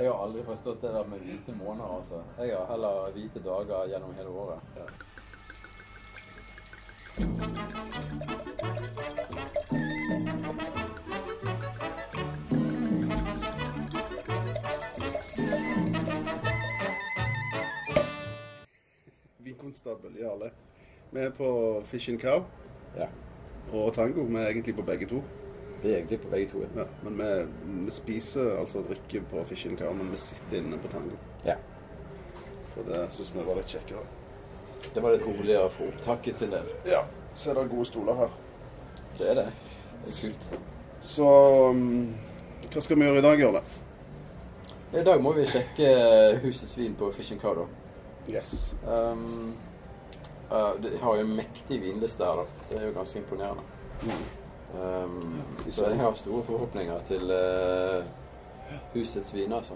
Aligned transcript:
Jeg 0.00 0.08
har 0.10 0.22
aldri 0.24 0.42
forstått 0.44 0.80
det 0.82 0.92
der 0.94 1.08
med 1.12 1.18
hvite 1.26 1.52
måneder, 1.58 1.96
altså. 1.96 2.22
Jeg 2.38 2.56
har 2.56 2.70
heller 2.70 3.10
hvite 3.12 3.42
dager 3.44 3.86
gjennom 3.92 4.14
hele 4.16 4.28
året. 4.28 4.60
Ja. 4.76 4.86
Vinkonstabel 19.38 20.16
Jarle. 20.20 20.50
Vi 21.10 21.20
er 21.20 21.30
på 21.30 21.82
Fish 21.84 22.10
and 22.10 22.20
Cow 22.20 22.44
Ja. 22.96 23.06
og 23.72 23.94
Tango. 23.94 24.22
Vi 24.22 24.34
er 24.34 24.48
egentlig 24.48 24.74
på 24.74 24.82
begge 24.82 25.06
to. 25.06 25.22
Vi 25.82 25.88
er 25.90 25.96
egentlig 25.96 26.20
på 26.20 26.28
begge 26.28 26.50
to. 26.50 26.62
ja. 26.76 26.84
Men 27.02 27.18
vi, 27.18 27.28
vi 27.84 27.90
spiser 27.90 28.58
altså 28.60 28.78
og 28.78 28.88
drikker 28.88 29.22
på 29.30 29.44
Fish 29.48 29.76
Car, 29.78 29.92
men 29.92 30.10
vi 30.10 30.16
sitter 30.16 30.58
inne 30.58 30.78
på 30.78 30.88
Tango. 30.88 31.16
Ja. 31.44 31.56
For 32.74 32.82
det 32.86 33.06
syns 33.12 33.32
vi 33.34 33.44
var 33.46 33.56
litt 33.56 33.72
kjekkere. 33.72 34.04
Det 34.94 35.02
var 35.02 35.14
litt 35.14 35.24
roligere 35.26 35.70
for 35.72 35.88
opptaket 35.88 36.36
sin 36.36 36.52
del. 36.52 36.68
Ja, 36.88 37.04
så 37.34 37.50
er 37.50 37.60
det 37.60 37.70
gode 37.70 37.86
stoler 37.88 38.18
her. 38.18 38.34
Det 39.18 39.30
er 39.30 39.40
det. 39.40 39.46
Det 40.04 40.12
er 40.12 40.20
kult. 40.20 40.60
Så 41.00 41.28
um, 41.70 42.14
hva 42.70 42.82
skal 42.84 43.00
vi 43.00 43.08
gjøre 43.08 43.22
i 43.22 43.24
dag, 43.24 43.40
Jørle? 43.40 43.62
I 44.90 45.04
dag 45.06 45.22
må 45.22 45.32
vi 45.36 45.46
sjekke 45.48 45.90
husets 46.42 46.76
vin 46.78 46.96
på 46.98 47.08
Fish 47.16 47.36
Car, 47.40 47.56
da. 47.56 47.66
Yes. 48.28 48.74
Um, 48.84 49.54
uh, 50.50 50.74
de 50.82 50.92
har 51.00 51.16
jo 51.16 51.24
en 51.24 51.36
mektig 51.40 51.80
vinliste 51.82 52.26
her, 52.26 52.42
da. 52.42 52.66
Det 52.68 52.80
er 52.80 52.86
jo 52.90 52.96
ganske 52.98 53.22
imponerende. 53.22 53.64
Mm. 54.02 54.24
Um, 54.74 55.42
så 55.68 55.88
jeg 55.88 55.96
har 55.98 56.14
store 56.14 56.44
forhåpninger 56.44 57.00
til 57.08 57.30
uh, 57.30 58.04
husets 58.94 59.34
viner, 59.34 59.56
altså. 59.56 59.74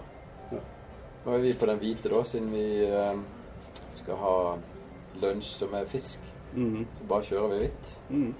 Nå 1.25 1.33
er 1.33 1.37
vi 1.37 1.53
på 1.59 1.65
den 1.65 1.77
hvite, 1.77 2.09
da, 2.09 2.23
siden 2.23 2.51
vi 2.51 2.85
uh, 2.85 3.19
skal 3.91 4.15
ha 4.15 4.35
lunsj 5.21 5.51
som 5.57 5.73
er 5.73 5.85
fisk. 5.85 6.21
Mhm. 6.53 6.87
Så 6.97 7.07
bare 7.09 7.23
kjører 7.23 7.47
vi 7.47 7.57
hvitt. 7.59 7.97
Mhm. 8.09 8.35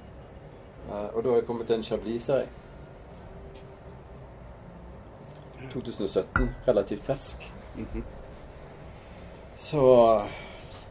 Uh, 0.89 1.16
og 1.16 1.23
da 1.23 1.30
er 1.30 1.36
jeg 1.36 1.45
kommet 1.45 1.67
til 1.67 1.76
en 1.76 1.83
Chablis-serie. 1.83 2.48
2017. 5.72 6.50
Relativt 6.67 7.03
fersk. 7.03 7.53
Mhm. 7.76 8.03
Så 9.58 9.81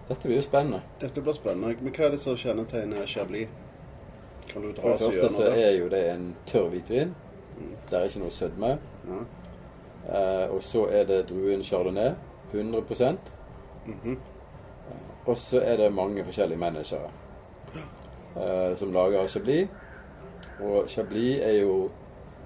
dette 0.09 0.29
blir 0.29 0.37
jo 0.37 0.43
spennende. 0.43 0.83
Dette 1.01 1.23
blir 1.23 1.33
spennende. 1.33 1.77
Men 1.81 1.93
hva 1.93 2.05
er 2.05 2.11
det 2.11 2.21
som 2.21 2.37
kjennetegner 2.37 3.07
Chablis? 3.07 3.49
Kan 4.53 4.63
du 4.63 4.73
For 4.81 4.89
det 4.89 5.01
første 5.01 5.33
så 5.35 5.43
er 5.57 5.71
jo 5.79 5.89
det 5.89 6.11
en 6.11 6.37
tørr 6.47 6.69
hvitvin. 6.69 7.15
Mm. 7.59 7.73
Det 7.91 7.99
er 7.99 8.05
ikke 8.05 8.19
noe 8.19 8.31
sødme. 8.31 8.79
Ja. 9.09 9.23
Eh, 10.45 10.51
og 10.55 10.63
så 10.63 10.87
er 10.91 11.05
det 11.05 11.29
druen 11.29 11.63
chardonnay. 11.65 12.13
100 12.53 13.17
Mhm. 13.87 14.19
Og 15.27 15.37
så 15.39 15.61
er 15.61 15.77
det 15.77 15.93
mange 15.95 16.25
forskjellige 16.25 16.59
managere 16.59 17.11
eh, 18.37 18.77
som 18.77 18.93
lager 18.93 19.27
Chablis. 19.29 19.69
Og 20.61 20.85
Chablis 20.89 21.39
er 21.43 21.61
jo 21.63 21.91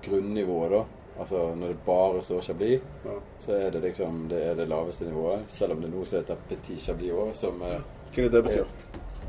grunnivået, 0.04 0.70
da. 0.70 0.82
Altså 1.20 1.54
når 1.54 1.66
det 1.66 1.76
bare 1.86 2.22
står 2.22 2.40
Chablis, 2.40 2.80
Ja. 3.04 3.10
så 3.38 3.52
er 3.52 3.70
det 3.70 3.82
liksom 3.82 4.26
det, 4.30 4.46
er 4.46 4.54
det 4.54 4.68
laveste 4.68 5.04
nivået. 5.04 5.44
Selv 5.48 5.72
om 5.72 5.80
det 5.82 5.90
nå 5.90 6.04
heter 6.04 6.36
Petit 6.48 6.80
Chablis 6.80 7.10
òg, 7.12 7.34
som 7.34 7.62
eh, 7.62 7.80
Hva 8.14 8.22
er 8.24 8.28
det 8.28 8.32
det 8.32 8.44
betyr? 8.44 8.64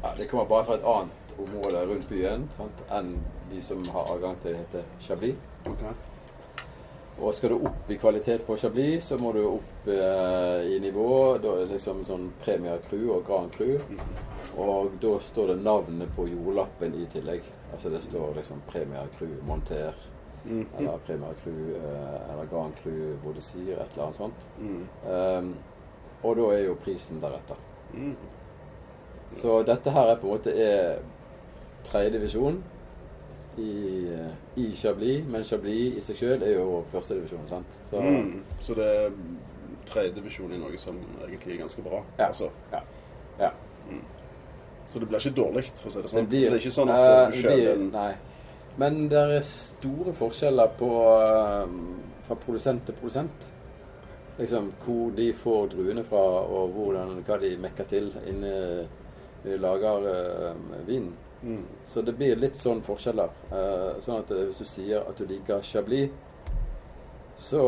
ja, 0.03 0.09
Det 0.17 0.29
kommer 0.29 0.45
bare 0.45 0.65
fra 0.65 0.73
et 0.73 0.83
annet 0.85 1.09
område 1.45 1.85
rundt 1.85 2.09
byen 2.09 2.47
sant, 2.57 2.85
enn 2.91 3.15
de 3.49 3.61
som 3.63 3.83
har 3.93 4.13
adgang 4.15 4.37
til 4.41 4.53
det 4.53 4.63
heter 4.63 4.87
Chablis. 5.07 5.35
Okay. 5.65 5.93
Og 7.19 7.35
skal 7.35 7.51
du 7.51 7.65
opp 7.67 7.89
i 7.91 7.97
kvalitet 7.99 8.45
på 8.47 8.55
Chablis, 8.57 9.09
så 9.11 9.17
må 9.19 9.33
du 9.35 9.41
opp 9.43 9.87
eh, 9.91 10.69
i 10.71 10.77
nivå. 10.79 11.37
Da 11.43 11.51
er 11.51 11.65
det 11.65 11.73
liksom 11.73 12.05
sånn 12.07 12.29
Premier 12.43 12.79
Cru 12.87 13.09
og 13.11 13.25
Grand 13.27 13.51
Cru. 13.51 13.73
Og 14.59 14.95
da 15.03 15.11
står 15.23 15.51
det 15.51 15.57
navnet 15.65 16.13
på 16.15 16.29
jordlappen 16.29 16.95
i 16.95 17.07
tillegg. 17.11 17.43
Altså 17.73 17.91
det 17.91 18.01
står 18.05 18.39
liksom 18.39 18.63
Premier 18.71 19.11
Cru 19.17 19.27
Monter. 19.47 19.99
Mm. 20.45 20.63
Eller 20.77 21.03
Premier 21.05 21.35
Cru 21.43 21.75
eh, 21.75 22.31
eller 22.31 22.47
Grand 22.51 22.79
Cru 22.79 23.17
Bodesir, 23.23 23.75
et 23.75 23.91
eller 23.93 24.05
annet 24.05 24.21
sånt. 24.21 24.47
Mm. 24.59 24.81
Um, 25.03 25.53
og 26.23 26.39
da 26.39 26.49
er 26.55 26.65
jo 26.69 26.79
prisen 26.79 27.19
deretter. 27.19 27.59
Mm. 27.93 28.15
Så 29.35 29.59
dette 29.67 29.91
her 29.91 30.13
er 30.13 30.21
på 30.21 30.29
en 30.29 30.37
måte 30.37 30.55
er 30.55 31.03
tredjedivisjon 31.87 32.63
i, 33.57 33.71
eh, 34.13 34.61
i 34.63 34.71
Chablis, 34.75 35.25
men 35.27 35.43
Chablis 35.43 35.97
i 35.97 36.03
seg 36.05 36.19
sjøl 36.19 36.45
er 36.45 36.55
jo 36.55 36.83
førstedivisjon, 36.91 37.47
sant. 37.49 37.79
Så 37.89 38.01
mm, 38.01 38.31
Så 38.61 38.77
det 38.77 38.87
er 38.87 39.11
tredjedivisjon 39.89 40.53
i 40.53 40.61
noe 40.61 40.77
som 40.77 40.97
egentlig 41.25 41.57
er 41.57 41.61
ganske 41.65 41.83
bra. 41.85 42.03
Ja. 42.17 42.29
Altså. 42.29 42.49
ja. 42.71 42.81
ja. 43.39 43.51
Så 44.89 44.99
det 44.99 45.07
blir 45.07 45.21
ikke 45.21 45.37
dårlig, 45.37 45.63
for 45.77 45.89
å 45.89 45.93
si 45.93 46.01
det 46.01 46.09
sånn. 46.09 46.25
Det 46.25 46.29
blir, 46.31 46.43
så 46.45 46.51
det 46.51 46.57
er 46.57 46.63
ikke 46.63 46.75
sånn 46.79 46.91
at 46.93 47.05
eh, 47.05 47.23
du 47.29 47.39
kjøper 47.43 47.71
en 47.75 47.87
Nei. 47.93 48.11
Men 48.79 48.99
det 49.11 49.21
er 49.35 49.41
store 49.43 50.13
forskjeller 50.15 50.69
på 50.79 50.89
uh, 51.19 51.71
fra 52.25 52.37
produsent 52.39 52.85
til 52.87 52.95
produsent. 52.95 53.49
Liksom 54.39 54.69
hvor 54.85 55.11
de 55.17 55.27
får 55.35 55.73
druene 55.73 56.05
fra, 56.07 56.21
og 56.47 56.71
hvordan, 56.77 57.17
hva 57.27 57.37
de 57.41 57.51
mekker 57.59 57.89
til 57.91 58.07
inni 58.31 58.53
i 59.49 59.57
lager 59.59 60.07
eh, 60.11 60.55
vinen. 60.87 61.11
Mhm. 61.41 61.65
Så 61.85 62.01
det 62.01 62.13
blir 62.17 62.35
litt 62.35 62.57
sånn 62.59 62.81
forskjeller. 62.83 63.29
Eh, 63.51 63.99
sånn 64.03 64.23
at 64.23 64.31
eh, 64.35 64.47
hvis 64.49 64.59
du 64.59 64.67
sier 64.67 65.05
at 65.07 65.17
du 65.17 65.27
liker 65.29 65.63
Chablis, 65.63 66.09
så 67.39 67.61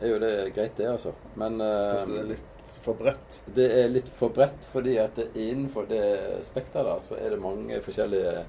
er 0.00 0.12
jo 0.12 0.20
det 0.22 0.34
greit, 0.54 0.76
det, 0.78 0.86
altså. 0.86 1.12
Men 1.34 1.60
eh, 1.60 2.04
Det 2.06 2.20
er 2.20 2.28
litt 2.30 2.76
for 2.82 2.98
bredt. 2.98 3.40
det 3.54 3.66
er 3.80 3.90
litt 3.90 4.08
for 4.14 4.34
bredt, 4.34 4.68
fordi 4.72 4.96
at 5.02 5.18
innenfor 5.34 5.88
det 5.90 6.04
spekteret 6.46 6.86
der, 6.86 7.02
så 7.08 7.18
er 7.18 7.34
det 7.34 7.42
mange 7.42 7.80
forskjellige 7.82 8.44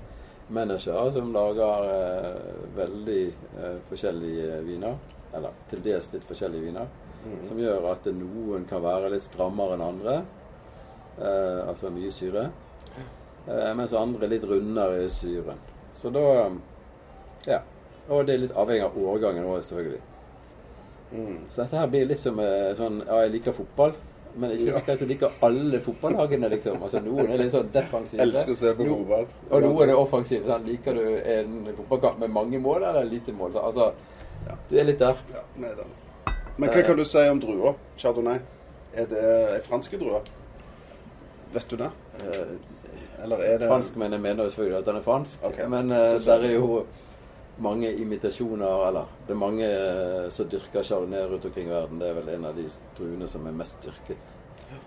managere 0.53 1.11
som 1.11 1.33
lager 1.35 1.89
veldig 2.77 3.23
forskjellige 3.89 4.61
viner. 4.63 4.95
Eller 5.35 5.57
til 5.69 5.81
dels 5.83 6.07
litt 6.13 6.23
forskjellige 6.25 6.69
viner. 6.69 6.87
Mm. 7.25 7.41
Som 7.45 7.59
gjør 7.59 7.89
at 7.91 8.07
noen 8.15 8.63
kan 8.69 8.81
være 8.81 9.09
litt 9.11 9.25
strammere 9.25 9.75
enn 9.75 9.83
andre. 9.83 10.15
Altså 11.67 11.91
mye 11.91 12.13
syre. 12.15 12.45
Eh, 13.47 13.73
mens 13.75 13.93
andre 13.93 14.25
er 14.25 14.29
litt 14.35 14.43
rundere 14.43 15.03
i 15.05 15.09
syren. 15.09 15.57
Så 15.93 16.09
da 16.11 16.49
Ja. 17.47 17.61
Og 18.09 18.25
det 18.25 18.35
er 18.35 18.39
litt 18.39 18.51
avhengig 18.55 18.83
av 18.83 18.97
årgangen 18.97 19.43
òg, 19.45 19.61
selvfølgelig. 19.63 20.01
Mm. 21.13 21.37
Så 21.49 21.61
dette 21.63 21.77
her 21.77 21.87
blir 21.87 22.05
litt 22.07 22.19
som 22.19 22.39
eh, 22.39 22.73
sånn 22.75 23.01
Ja, 23.07 23.21
jeg 23.23 23.31
liker 23.31 23.51
fotball. 23.53 23.93
Men 24.35 24.51
ikke 24.51 24.73
Ja. 24.73 24.93
at 24.93 24.99
du 24.99 25.05
liker 25.05 25.31
alle 25.41 25.79
fotballagene, 25.79 26.49
liksom. 26.49 26.81
Altså 26.83 26.99
Noen 27.01 27.31
er 27.31 27.37
litt 27.37 27.51
sånn 27.51 27.71
defensive. 27.71 28.21
Elsker 28.21 28.51
å 28.51 28.55
se 28.55 28.73
på 28.75 28.85
No- 28.85 29.25
Og 29.49 29.61
noen 29.63 29.89
er 29.89 29.95
offensive. 29.95 30.45
Sånn. 30.45 30.65
Liker 30.65 30.93
du 30.93 31.17
en 31.17 31.65
fotballkamp 31.77 32.19
med 32.19 32.29
mange 32.29 32.59
mål 32.59 32.83
eller 32.83 33.03
lite 33.05 33.31
mål? 33.33 33.51
Så, 33.53 33.59
altså, 33.63 33.93
Ja. 34.47 34.55
du 34.69 34.77
er 34.79 34.83
litt 34.83 34.99
der. 34.99 35.15
Ja, 35.33 35.41
nei, 35.57 35.69
den. 35.69 35.87
Men 36.57 36.69
hva 36.69 36.83
kan 36.85 36.95
du 36.97 37.03
si 37.05 37.17
om 37.29 37.39
druer? 37.39 37.75
Chardonnay? 37.97 38.39
Er 38.95 39.05
det 39.05 39.63
franske 39.63 39.97
druer? 39.97 40.21
Vet 41.53 41.67
du 41.69 41.77
det? 41.77 41.89
Eh, 43.17 43.23
Eller 43.23 43.37
er 43.37 43.57
det 43.57 43.67
Franskmennene 43.69 44.21
mener 44.21 44.43
jo 44.43 44.49
selvfølgelig 44.49 44.79
at 44.79 44.85
den 44.85 44.95
er 44.95 45.01
fransk, 45.01 45.43
okay. 45.43 45.67
men 45.67 45.91
uh, 45.91 45.97
der 46.25 46.43
er 46.43 46.53
jo 46.53 46.85
mange 47.59 47.89
imitasjoner, 47.97 48.87
eller 48.87 49.05
det 49.27 49.33
er 49.33 49.39
mange 49.41 49.67
uh, 49.67 50.29
som 50.29 50.49
dyrker 50.49 50.83
chardonnay 50.83 51.25
rundt 51.31 51.45
omkring 51.45 51.67
i 51.67 51.73
verden. 51.73 51.99
Det 51.99 52.09
er 52.09 52.13
vel 52.13 52.29
en 52.35 52.45
av 52.45 52.55
de 52.55 52.67
druene 52.97 53.27
som 53.27 53.47
er 53.47 53.51
mest 53.57 53.77
dyrket 53.83 54.37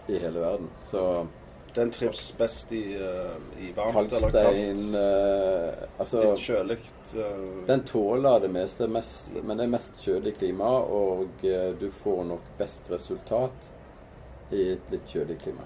i 0.09 0.19
hele 0.19 0.41
verden. 0.41 0.69
Så 0.85 1.27
Den 1.75 1.91
trives 1.95 2.33
best 2.39 2.73
i, 2.73 2.97
uh, 2.99 3.37
i 3.63 3.73
varmt 3.77 4.13
eller 4.13 4.31
kalkstein 4.33 4.77
kaldt? 4.77 4.95
eh, 4.95 5.85
Altså 6.03 6.23
Litt 6.25 6.39
kjølig? 6.43 6.79
eh, 7.15 7.67
Den 7.67 7.85
tåler 7.87 8.41
det 8.41 8.51
meste, 8.51 8.89
mest, 8.89 9.33
men 9.45 9.57
det 9.57 9.65
er 9.65 9.71
mest 9.77 10.01
kjølig 10.03 10.33
klima, 10.39 10.71
og 10.83 11.45
eh, 11.47 11.71
du 11.79 11.91
får 11.91 12.25
nok 12.25 12.41
best 12.59 12.91
resultat 12.91 13.69
i 14.51 14.73
et 14.73 14.91
litt 14.91 15.07
kjølig 15.07 15.39
klima. 15.45 15.63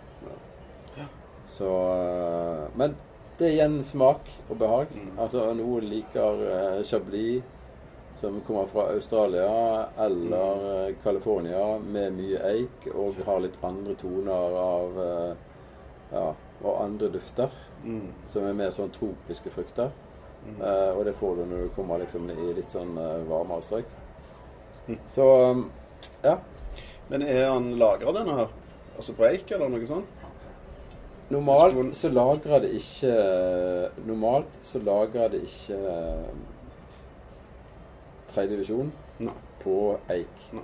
Så 1.47 1.69
eh, 1.95 2.69
Men 2.79 2.95
det 3.39 3.49
er 3.49 3.53
igjen 3.57 3.81
smak 3.85 4.29
og 4.49 4.57
behag. 4.61 4.87
Mm. 4.95 5.19
Altså 5.19 5.49
Noen 5.59 5.89
liker 5.91 6.39
uh, 6.45 6.83
chablis 6.87 7.43
som 8.15 8.37
kommer 8.47 8.69
fra 8.71 8.85
Australia 8.93 9.89
eller 9.99 10.55
Mm. 10.55 10.67
eh, 10.87 10.95
California 11.03 11.79
med 11.83 12.13
mye 12.15 12.39
eik 12.53 12.87
og 12.95 13.19
har 13.27 13.41
litt 13.43 13.59
andre 13.67 13.95
toner 13.99 14.55
av 14.61 15.01
Ja, 16.15 16.29
og 16.63 16.77
andre 16.85 17.09
dufter 17.11 17.51
mm, 17.83 18.13
som 18.31 18.45
er 18.47 18.55
mer 18.55 18.71
sånn 18.71 18.93
tropiske 18.95 19.51
frukter. 19.51 19.91
mm. 20.45 20.61
Uh, 20.61 20.93
og 20.99 21.05
det 21.09 21.17
får 21.19 21.37
du 21.37 21.45
når 21.51 21.63
du 21.65 21.69
kommer 21.75 21.99
liksom 21.99 22.29
i 22.31 22.53
litt 22.55 22.71
sånn 22.71 22.95
uh, 22.99 23.25
varmere 23.27 23.63
strøk. 23.67 23.91
Mm. 24.87 24.99
Så 25.11 25.27
um, 25.51 25.65
ja. 26.23 26.37
Men 27.09 27.23
er 27.27 27.49
han 27.51 27.73
lagra 27.81 28.13
denne 28.13 28.37
her? 28.39 28.53
Altså 28.97 29.13
på 29.19 29.27
eik 29.27 29.51
eller 29.51 29.69
noe 29.73 29.87
sånt? 29.91 30.24
Normalt 31.33 31.97
så 31.97 32.11
lagrer 32.13 32.61
det 32.61 32.75
ikke 32.77 33.15
Normalt 34.05 34.59
så 34.63 34.79
lagrer 34.85 35.31
det 35.33 35.41
ikke 35.47 35.79
uh, 35.81 36.35
tredjedivisjon 38.35 38.93
på 39.63 39.77
eik. 40.13 40.49
Nei. 40.53 40.63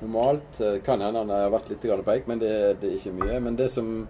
normalt. 0.00 0.60
Eh, 0.60 0.80
Kan 0.82 1.00
hende 1.00 1.18
han 1.18 1.30
har 1.30 1.50
vært 1.50 1.70
litt 1.70 1.82
på 2.04 2.12
eik, 2.12 2.26
men 2.26 2.38
det, 2.38 2.80
det 2.80 2.90
er 2.90 2.96
ikke 2.98 3.16
mye. 3.18 3.40
Men 3.40 3.56
det 3.56 3.70
som 3.72 4.08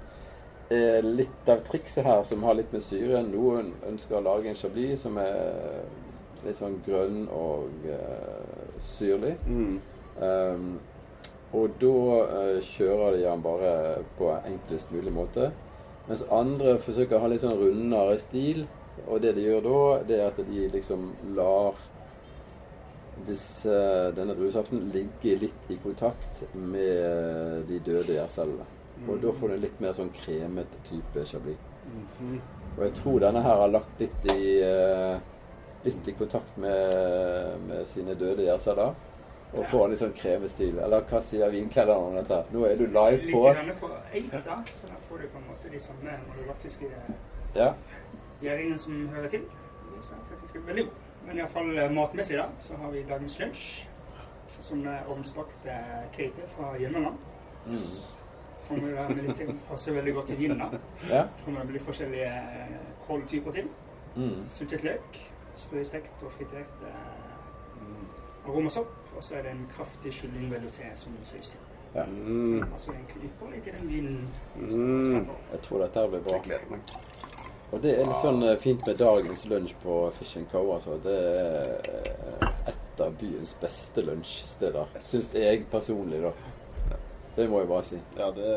er 0.71 1.05
litt 1.05 1.49
av 1.49 1.63
trikset 1.69 2.05
her, 2.05 2.25
som 2.25 2.43
har 2.45 2.59
litt 2.59 2.73
med 2.73 2.85
syre 2.85 3.23
Noen 3.25 3.73
ønsker 3.89 4.19
å 4.19 4.25
lage 4.25 4.51
en 4.51 4.59
chablis 4.59 5.01
som 5.05 5.17
er 5.21 5.85
litt 6.45 6.59
sånn 6.59 6.77
grønn 6.87 7.25
og 7.35 7.87
uh, 7.89 8.77
syrlig. 8.85 9.37
Mm. 9.47 9.79
Um, 10.19 10.69
og 11.57 11.79
da 11.81 11.95
uh, 12.29 12.59
kjører 12.75 13.17
de 13.17 13.25
den 13.25 13.43
bare 13.43 13.73
på 14.19 14.33
enklest 14.45 14.93
mulig 14.93 15.15
måte. 15.15 15.51
Mens 16.09 16.25
andre 16.33 16.79
forsøker 16.81 17.19
å 17.19 17.23
ha 17.23 17.31
litt 17.31 17.45
sånn 17.45 17.59
rundere 17.61 18.17
stil. 18.23 18.65
Og 19.07 19.21
det 19.23 19.35
de 19.37 19.45
gjør 19.45 19.63
da, 19.65 19.81
det 20.09 20.19
er 20.19 20.27
at 20.33 20.41
de 20.49 20.65
liksom 20.73 21.13
lar 21.37 21.79
disse, 23.27 23.79
denne 24.17 24.35
druesaften 24.39 24.89
ligge 24.95 25.37
litt 25.43 25.71
i 25.73 25.79
kontakt 25.83 26.43
med 26.55 27.67
de 27.69 27.81
døde 27.85 28.17
gjærcellene. 28.17 28.67
Og 29.07 29.21
da 29.23 29.33
får 29.35 29.51
du 29.51 29.55
en 29.55 29.63
litt 29.63 29.83
mer 29.83 29.95
sånn 29.95 30.11
kremet 30.15 30.79
type 30.89 31.25
chablis. 31.31 31.61
Mhm. 31.89 32.41
Og 32.77 32.85
jeg 32.85 32.95
tror 32.95 33.21
denne 33.21 33.43
her 33.43 33.61
har 33.63 33.69
lagt 33.69 34.01
litt 34.01 34.27
i, 34.35 34.61
eh, 34.63 35.19
litt 35.85 36.09
i 36.09 36.13
kontakt 36.19 36.59
med, 36.59 37.61
med 37.69 37.87
sine 37.87 38.15
døde 38.15 38.47
gjærceller. 38.47 38.95
Og 39.55 39.65
få 39.71 39.85
en 39.85 39.91
litt 39.95 40.01
sånn 40.03 40.13
krevestil. 40.13 40.79
Eller 40.85 41.05
hva 41.09 41.21
sier 41.25 41.49
vinklederen 41.53 42.11
om 42.11 42.17
dette? 42.19 42.43
Nå 42.53 42.65
er 42.69 42.77
du 42.77 42.85
live 42.87 43.17
Litt 43.23 43.33
på 43.33 43.43
grann 43.47 43.71
på 43.81 43.89
eik, 44.13 44.31
da. 44.45 44.59
Så 44.69 44.91
da 44.91 44.99
får 45.09 45.23
du 45.25 45.29
på 45.33 45.39
en 45.41 45.47
måte 45.49 45.71
de 45.73 45.81
samme 45.81 46.19
malolaktiske 46.29 46.91
Ja. 47.57 47.73
gjæringene 48.43 48.79
som 48.79 49.09
hører 49.15 49.29
til. 49.29 49.47
Så 50.03 50.13
er 50.15 50.37
faktisk 50.37 50.67
veldig 50.67 50.85
god. 50.85 50.93
Men 51.27 51.39
iallfall 51.39 51.91
matmessig, 51.95 52.37
da, 52.39 52.45
så 52.61 52.77
har 52.77 52.91
vi 52.91 53.03
dagens 53.09 53.39
lunsj. 53.41 53.65
Som 54.49 54.87
er 54.87 55.09
ovnsbakt 55.09 55.67
eh, 55.67 56.05
kveite 56.15 56.47
fra 56.57 56.71
Hjemmeland. 56.79 57.17
Mm. 57.67 57.79
Kommer 58.69 58.89
der 58.95 59.09
med 59.09 59.25
litt. 59.29 59.43
Passer 59.69 59.93
veldig 59.93 60.15
godt 60.15 60.27
til 60.27 60.39
vinen. 60.39 60.59
da. 60.59 60.69
ja. 61.11 61.25
Kommer 61.45 61.65
med 61.65 61.73
litt 61.77 61.85
forskjellige 61.85 62.31
eh, 62.31 62.79
kåltyper 63.07 63.53
til. 63.53 63.69
Mm. 64.17 64.47
Sultet 64.51 64.85
løk, 64.85 65.19
sprøstekt 65.57 66.23
og 66.25 66.33
fritert 66.33 66.87
eh, 66.89 68.49
aromasopp. 68.49 68.95
Og 69.19 69.25
så 69.25 69.35
er 69.35 69.49
det 69.49 69.51
en 69.51 69.65
kraftig 69.75 70.13
kylling 70.15 70.51
velouté 70.53 70.89
som 70.95 71.15
saus 71.27 71.49
til. 71.51 71.63
Ja. 71.95 72.05
Mm. 72.07 72.63
Egentlig 72.63 73.25
ypperlig 73.27 73.63
til 73.65 73.73
den 73.79 73.89
vinen. 73.89 74.29
Mm. 74.57 75.27
Jeg 75.53 75.61
tror 75.65 75.83
dette 75.83 76.01
her 76.01 76.13
blir 76.13 76.21
bra. 76.21 76.39
Og 77.73 77.83
det 77.83 77.97
er 77.99 78.07
litt 78.07 78.21
sånn 78.23 78.45
eh, 78.47 78.55
fint 78.63 78.87
med 78.87 79.01
dagens 79.01 79.43
lunsj 79.51 79.75
på 79.83 79.97
Fish 80.21 80.39
Co. 80.53 80.63
Altså. 80.77 81.01
Det 81.03 81.17
er 81.33 81.91
eh, 81.91 82.47
et 82.71 83.03
av 83.03 83.19
byens 83.19 83.57
beste 83.61 84.07
lunsjsteder. 84.07 84.95
Syns 85.11 85.35
jeg 85.35 85.67
personlig, 85.73 86.23
da. 86.23 86.33
Det 87.35 87.51
må 87.51 87.65
jeg 87.65 87.71
bare 87.75 87.91
si. 87.91 88.01
Ja, 88.21 88.31
det, 88.39 88.55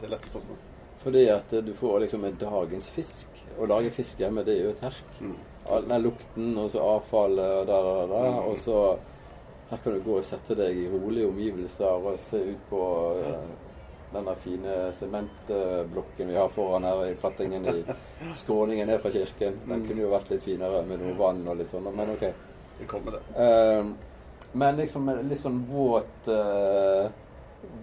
det 0.00 0.08
er 0.08 0.16
lett 0.16 0.32
å 0.32 0.34
forstå. 0.38 0.58
Fordi 1.04 1.28
at 1.36 1.52
eh, 1.52 1.64
du 1.68 1.74
får 1.76 2.00
liksom 2.06 2.24
en 2.24 2.40
dagens 2.40 2.90
fisk. 2.96 3.44
Å 3.60 3.68
lage 3.68 3.92
fisk 4.00 4.24
hjemme, 4.24 4.48
det 4.48 4.56
er 4.56 4.66
jo 4.70 4.74
et 4.74 4.84
herk. 4.88 5.14
Mm. 5.20 5.38
All 5.70 5.86
den 5.92 6.08
lukten, 6.08 6.52
og 6.58 6.72
så 6.72 6.88
avfallet 6.96 7.56
og 7.60 7.68
da, 7.68 7.80
da, 7.84 7.96
da. 8.16 8.26
Og 8.48 8.58
så 8.64 8.82
her 9.70 9.78
kan 9.84 9.92
du 9.94 10.00
gå 10.02 10.16
og 10.18 10.24
sette 10.26 10.54
deg 10.58 10.76
i 10.76 10.88
rolige 10.90 11.28
omgivelser 11.30 12.06
og 12.10 12.18
se 12.18 12.38
ut 12.52 12.64
på 12.70 12.84
den 13.24 13.50
denne 14.10 14.32
fine 14.42 14.72
sementblokken 14.98 16.26
vi 16.28 16.34
har 16.34 16.48
foran 16.50 16.82
her 16.82 17.04
i 17.06 17.14
plattingen 17.14 17.62
i 17.70 17.84
skråningen 18.34 18.88
ned 18.90 18.98
fra 19.04 19.10
kirken. 19.14 19.60
Den 19.68 19.84
kunne 19.86 20.02
jo 20.02 20.08
vært 20.10 20.32
litt 20.32 20.42
finere 20.42 20.80
med 20.88 20.98
noe 20.98 21.14
vann 21.14 21.44
og 21.46 21.56
litt 21.60 21.70
sånn, 21.70 21.86
men 21.94 22.10
OK. 22.16 22.24
Det 22.80 22.88
kommer, 22.90 23.12
det. 23.14 23.20
Eh, 23.38 23.84
men 24.58 24.76
liksom 24.82 25.08
en 25.12 25.28
litt 25.30 25.42
sånn 25.44 25.60
våt 25.70 26.26
eh, 26.28 27.10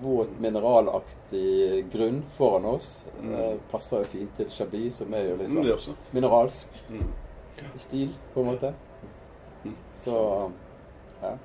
Våt 0.02 0.32
mineralaktig 0.42 1.86
grunn 1.94 2.24
foran 2.36 2.66
oss. 2.74 3.06
eh, 3.24 3.56
passer 3.72 4.02
jo 4.04 4.04
fint 4.10 4.36
til 4.36 4.50
chablis, 4.50 4.96
som 5.00 5.14
er 5.14 5.30
jo 5.30 5.36
litt 5.38 5.50
Mm, 5.54 5.78
sånn 5.78 5.96
mineralsk 6.14 6.68
Mm. 6.90 7.12
stil, 7.78 8.10
på 8.34 8.42
en 8.42 8.46
måte. 8.48 8.74
Mm. 9.64 9.76
Så 9.96 10.52
ja. 11.22 11.38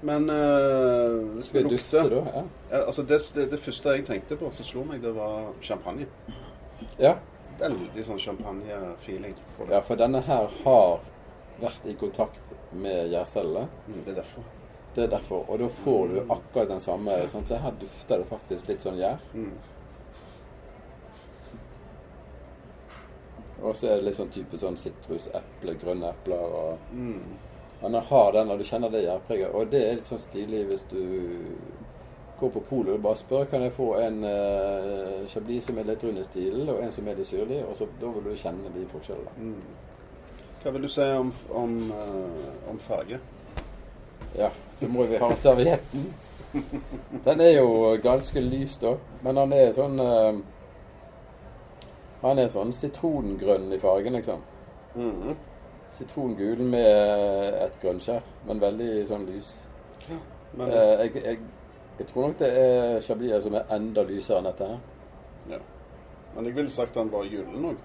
Men 0.00 0.30
uh, 0.30 1.40
vi 1.52 1.62
dufte, 1.62 2.02
lukter. 2.02 2.42
Ja, 2.70 2.82
altså 2.82 3.02
det, 3.02 3.20
det, 3.34 3.46
det 3.50 3.58
første 3.58 3.94
jeg 3.96 4.04
tenkte 4.04 4.36
på, 4.36 4.50
som 4.52 4.64
slo 4.68 4.84
meg, 4.84 5.00
det 5.02 5.14
var 5.16 5.52
champagne. 5.64 6.06
ja. 7.00 7.16
Veldig 7.56 8.02
sånn 8.04 8.18
champagne-feeling. 8.20 9.32
Ja, 9.70 9.78
for 9.80 9.96
denne 9.96 10.20
her 10.26 10.50
har 10.66 10.98
vært 11.56 11.86
i 11.88 11.94
kontakt 11.96 12.50
med 12.76 13.08
gjærcellene. 13.14 13.62
Mm, 13.86 14.02
det 14.04 14.12
er 14.12 14.18
derfor. 14.18 14.44
Det 14.92 15.06
er 15.06 15.08
derfor. 15.14 15.46
Og 15.48 15.62
da 15.62 15.68
får 15.78 16.12
du 16.12 16.18
akkurat 16.26 16.68
den 16.68 16.84
samme 16.84 17.16
sånn, 17.32 17.46
Så 17.48 17.56
her 17.56 17.72
dufter 17.80 18.20
det 18.20 18.28
faktisk 18.28 18.68
litt 18.68 18.84
sånn 18.84 19.00
gjær. 19.00 19.24
Mm. 19.32 19.54
Og 23.62 23.72
så 23.76 23.88
er 23.88 23.96
det 23.96 24.10
litt 24.10 24.18
sånn 24.20 24.32
type 24.36 24.60
sånn 24.60 24.76
sitrus, 24.76 25.30
eple, 25.34 25.74
grønne 25.80 26.12
epler 26.12 26.56
og 26.60 26.92
Mm. 26.92 27.22
Men 27.82 27.92
den 27.92 28.02
har 28.08 28.32
den, 28.32 28.50
og 28.50 28.58
du 28.58 28.64
kjenner 28.64 28.92
det 28.92 29.04
gjærpreget. 29.04 29.50
Og 29.54 29.66
det 29.72 29.82
er 29.84 29.98
litt 29.98 30.08
sånn 30.08 30.22
stilig 30.22 30.62
hvis 30.70 30.86
du 30.90 31.02
går 32.40 32.52
på 32.52 32.60
polet 32.68 32.92
og 32.94 33.04
bare 33.04 33.16
spør 33.16 33.44
kan 33.48 33.62
jeg 33.64 33.72
få 33.72 33.94
en 34.00 34.18
uh, 34.24 35.24
chablis 35.28 35.68
som 35.68 35.78
er 35.80 35.88
litt 35.88 36.04
rund 36.04 36.20
i 36.20 36.24
stilen, 36.24 36.68
og 36.68 36.82
en 36.84 36.92
som 36.92 37.08
er 37.08 37.16
litt 37.16 37.28
syrlig. 37.28 37.62
Og 37.64 37.76
så 37.78 37.88
da 38.00 38.12
vil 38.12 38.28
du 38.28 38.36
kjenne 38.36 38.72
de 38.74 38.84
forskjellene. 38.92 39.36
Mm. 39.36 39.96
Hva 40.62 40.72
vil 40.74 40.86
du 40.86 40.90
si 40.90 41.08
om, 41.16 41.32
om, 41.54 41.76
uh, 41.92 42.70
om 42.72 42.80
farge? 42.82 43.20
Ja, 44.36 44.50
da 44.80 44.88
må 44.92 45.06
vi 45.08 45.20
ha 45.20 45.30
servietten. 45.36 46.08
Den 47.24 47.40
er 47.40 47.52
jo 47.58 47.96
ganske 48.02 48.40
lys, 48.40 48.76
da. 48.80 48.96
Men 49.24 49.40
han 49.40 49.52
er 49.52 49.72
sånn 49.76 50.00
uh, 50.00 50.38
Han 52.22 52.40
er 52.40 52.48
sånn 52.52 52.72
sitrongrønn 52.72 53.68
i 53.76 53.78
fargen, 53.80 54.16
liksom. 54.16 54.40
Mm. 54.96 55.36
Sitrongul 55.90 56.58
med 56.60 57.54
et 57.62 57.78
grønnskjær, 57.82 58.22
men 58.46 58.60
veldig 58.60 59.06
sånn 59.08 59.26
lys. 59.26 59.52
Men, 60.56 60.70
Eh, 60.70 61.00
jeg, 61.06 61.14
jeg, 61.24 61.38
jeg 61.98 62.06
tror 62.06 62.26
nok 62.28 62.38
det 62.38 62.48
er 62.58 63.00
chablis 63.04 63.42
som 63.44 63.54
er 63.54 63.64
enda 63.76 64.02
lysere 64.02 64.38
enn 64.38 64.44
dette 64.50 64.66
her. 64.70 64.78
ja. 65.50 65.58
Men 66.36 66.44
jeg 66.44 66.54
ville 66.56 66.70
sagt 66.70 66.94
den 66.94 67.08
var 67.12 67.24
gyllen 67.24 67.64
òg. 67.64 67.76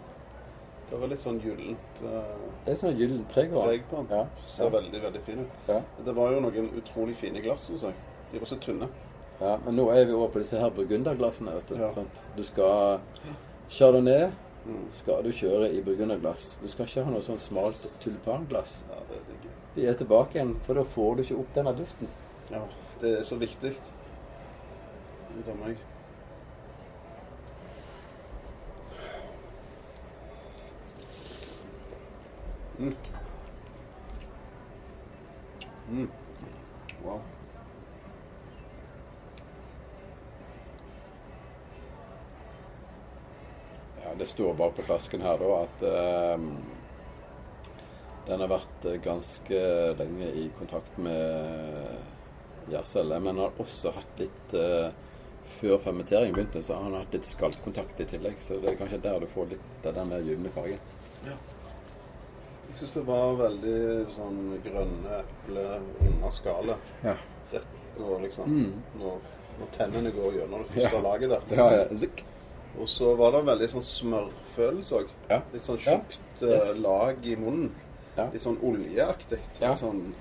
Det 0.90 0.98
var 1.00 1.08
litt 1.08 1.22
sånn 1.24 1.38
gyllent 1.40 2.02
uh, 2.04 2.50
Det 2.66 2.74
er 2.74 2.76
sånn 2.82 2.98
gyllent 3.00 3.30
preg 3.32 3.54
på 3.54 3.62
den. 3.64 4.08
Ja. 4.12 4.26
Ser 4.46 4.70
veldig, 4.74 5.00
veldig 5.06 5.22
fin 5.24 5.40
ut. 5.40 5.70
Ja. 5.70 5.78
Det 6.04 6.16
var 6.18 6.34
jo 6.34 6.42
noen 6.44 6.68
utrolig 6.82 7.16
fine 7.16 7.40
glass, 7.40 7.70
syns 7.70 7.86
jeg. 7.88 7.94
De 8.34 8.40
var 8.42 8.50
så 8.50 8.58
tynne. 8.60 8.90
ja. 9.40 9.54
Men 9.66 9.76
nå 9.80 9.86
er 9.94 10.04
vi 10.06 10.12
over 10.18 10.28
på 10.34 10.40
disse 10.44 10.60
her 10.60 10.70
burgunderglassene, 10.76 11.54
vet 11.62 11.70
du. 11.72 11.76
Ja. 11.80 11.92
Sant? 11.96 12.20
Du 12.36 12.44
skal 12.44 13.00
Chardonnay. 13.70 14.30
Skal 14.94 15.24
du 15.26 15.32
kjøre 15.34 15.72
i 15.74 15.82
burgunderglass. 15.86 16.58
Du 16.62 16.68
skal 16.70 16.86
ikke 16.86 17.06
ha 17.06 17.14
noe 17.14 17.26
sånn 17.26 17.40
smalt 17.42 17.82
tulipanglass. 18.04 18.80
Ja, 18.90 19.00
det 19.10 19.18
er 19.18 19.24
digg. 19.30 19.48
Vi 19.76 19.88
er 19.88 19.98
tilbake 19.98 20.38
igjen, 20.38 20.58
for 20.66 20.78
da 20.78 20.84
får 20.96 21.16
du 21.16 21.24
ikke 21.26 21.40
opp 21.42 21.56
denne 21.56 21.74
duften. 21.78 22.12
Ja, 22.52 22.66
det 23.02 23.16
er 23.20 23.24
så 23.26 23.40
viktig. 23.42 23.74
Ut 25.32 25.48
av 25.48 25.58
meg. 25.64 25.88
Mm. 32.82 32.96
Mm. 35.92 36.10
Det 44.22 44.28
står 44.30 44.54
bare 44.54 44.74
på 44.78 44.84
flasken 44.86 45.24
her 45.26 45.40
da 45.42 45.50
at 45.64 45.84
ehm, 45.90 46.44
den 48.28 48.44
har 48.44 48.52
vært 48.52 48.84
ganske 49.02 49.62
lenge 49.98 50.28
i 50.38 50.44
kontakt 50.60 51.00
med 51.02 52.70
Gjærcelle, 52.70 53.18
men 53.26 53.40
har 53.42 53.56
også 53.60 53.90
hatt 53.96 54.20
litt 54.22 54.54
eh, 54.54 54.92
Før 55.58 55.80
fermenteringen 55.82 56.36
begynte, 56.38 56.62
så 56.64 56.78
har 56.78 56.86
han 56.86 57.00
hatt 57.00 57.16
litt 57.18 57.26
skallkontakt 57.28 58.00
i 58.00 58.06
tillegg. 58.08 58.38
Så 58.46 58.60
det 58.62 58.70
er 58.72 58.78
kanskje 58.80 59.00
der 59.04 59.18
du 59.20 59.26
får 59.34 59.50
litt 59.56 59.88
av 59.90 59.96
den 59.98 60.14
der 60.14 60.22
gylne 60.24 60.52
fargen. 60.54 60.78
Jeg 61.26 62.78
syns 62.78 62.94
det 63.00 63.04
var 63.10 63.34
veldig 63.42 63.82
sånn 64.16 64.38
grønne 64.64 65.18
epler 65.24 65.82
under 66.08 66.32
skallet. 66.38 66.94
Ja. 67.04 67.18
Rett 67.52 68.00
og 68.00 68.22
liksom 68.24 68.54
Mm. 68.54 68.78
når, 69.02 69.18
når 69.60 69.74
tennene 69.76 70.14
går 70.16 70.38
gjennom 70.40 70.62
det 70.64 70.70
første 70.78 70.96
Ja. 70.96 71.02
laget 71.10 71.34
der. 71.34 71.42
Ja, 71.58 71.68
ja. 71.74 71.84
Og 72.80 72.90
så 72.90 73.16
var 73.16 73.34
det 73.34 73.42
en 73.42 73.50
veldig 73.52 73.70
sånn 73.74 73.86
smørfølelse 73.86 75.00
òg. 75.02 75.14
Ja. 75.30 75.42
Litt 75.54 75.66
sånn 75.66 75.80
tjukt 75.82 76.44
ja. 76.44 76.56
Yes. 76.56 76.78
lag 76.84 77.28
i 77.28 77.36
munnen. 77.40 77.72
Ja. 78.16 78.28
Litt 78.32 78.44
sånn 78.44 78.60
oljeaktig. 78.64 79.40
Ja. 79.62 79.76
sånn 79.76 80.14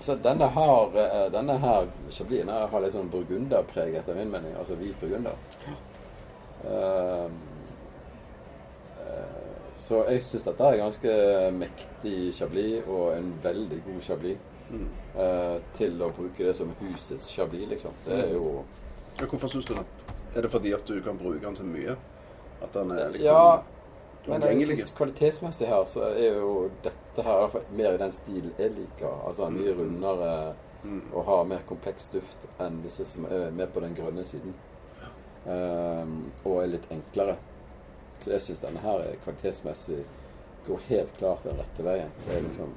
Så 0.00 0.16
denne 0.20 0.48
har, 0.50 0.96
eh, 0.98 1.30
denne 1.32 1.54
her 1.62 1.86
chablisen 2.10 2.50
her 2.50 2.66
har 2.68 2.82
litt 2.82 2.92
sånn 2.92 3.10
burgunderpreg 3.12 3.94
etter 4.00 4.16
min 4.18 4.30
mening. 4.30 4.56
Altså 4.58 4.76
hvit 4.76 4.98
burgunder. 5.00 5.38
Uh, 6.64 7.28
uh, 8.98 9.44
så 9.76 10.02
jeg 10.08 10.22
syns 10.24 10.46
dette 10.48 10.66
er 10.66 10.80
ganske 10.80 11.14
mektig 11.52 12.32
chablis, 12.36 12.82
og 12.88 13.14
en 13.14 13.30
veldig 13.44 13.80
god 13.86 14.02
chablis. 14.02 14.50
Mm. 14.70 14.86
Uh, 15.14 15.56
til 15.76 16.02
å 16.02 16.10
bruke 16.16 16.42
det 16.42 16.56
som 16.56 16.72
husets 16.80 17.30
chablis, 17.36 17.68
liksom. 17.70 17.96
Det 18.04 18.18
er 18.26 18.34
jo 18.34 18.64
Ja, 19.20 19.26
hvorfor 19.30 19.48
syns 19.48 19.68
du 19.68 19.74
det? 19.76 19.86
Er 20.34 20.42
det 20.42 20.50
fordi 20.50 20.72
at 20.74 20.84
du 20.88 21.00
kan 21.02 21.18
bruke 21.18 21.40
den 21.46 21.54
til 21.54 21.64
mye? 21.70 21.96
At 22.62 22.72
den 22.74 22.90
er 22.90 23.08
liksom 23.14 23.26
Ja, 23.34 23.62
men 24.26 24.42
jeg 24.42 24.66
synes 24.66 24.90
kvalitetsmessig 24.96 25.66
her 25.68 25.84
så 25.84 26.00
er 26.16 26.38
jo 26.40 26.70
dette 26.82 27.22
her 27.22 27.58
mer 27.76 27.94
i 27.94 27.98
den 28.00 28.12
stilen 28.12 28.52
jeg 28.58 28.70
liker. 28.70 29.18
Altså 29.28 29.50
mye 29.50 29.74
rundere 29.78 30.54
Mm. 30.84 31.00
og 31.14 31.24
har 31.24 31.44
mer 31.48 31.62
kompleks 31.68 32.08
duft 32.12 32.42
enn 32.60 32.82
disse 32.84 33.04
som 33.08 33.24
er 33.24 33.50
mer 33.56 33.66
på 33.72 33.80
den 33.80 33.94
grønne 33.96 34.20
siden. 34.24 34.52
Um, 35.46 36.30
og 36.44 36.58
er 36.62 36.66
litt 36.74 36.86
enklere. 36.92 37.36
Så 38.20 38.30
jeg 38.34 38.40
syns 38.44 38.60
denne 38.62 38.80
her 38.84 39.00
er 39.04 39.16
kvalitetsmessig 39.24 40.02
går 40.66 40.80
helt 40.88 41.16
klart 41.18 41.44
den 41.44 41.56
rette 41.60 41.84
veien. 41.84 42.12
Det 42.26 42.36
er 42.36 42.44
liksom 42.46 42.74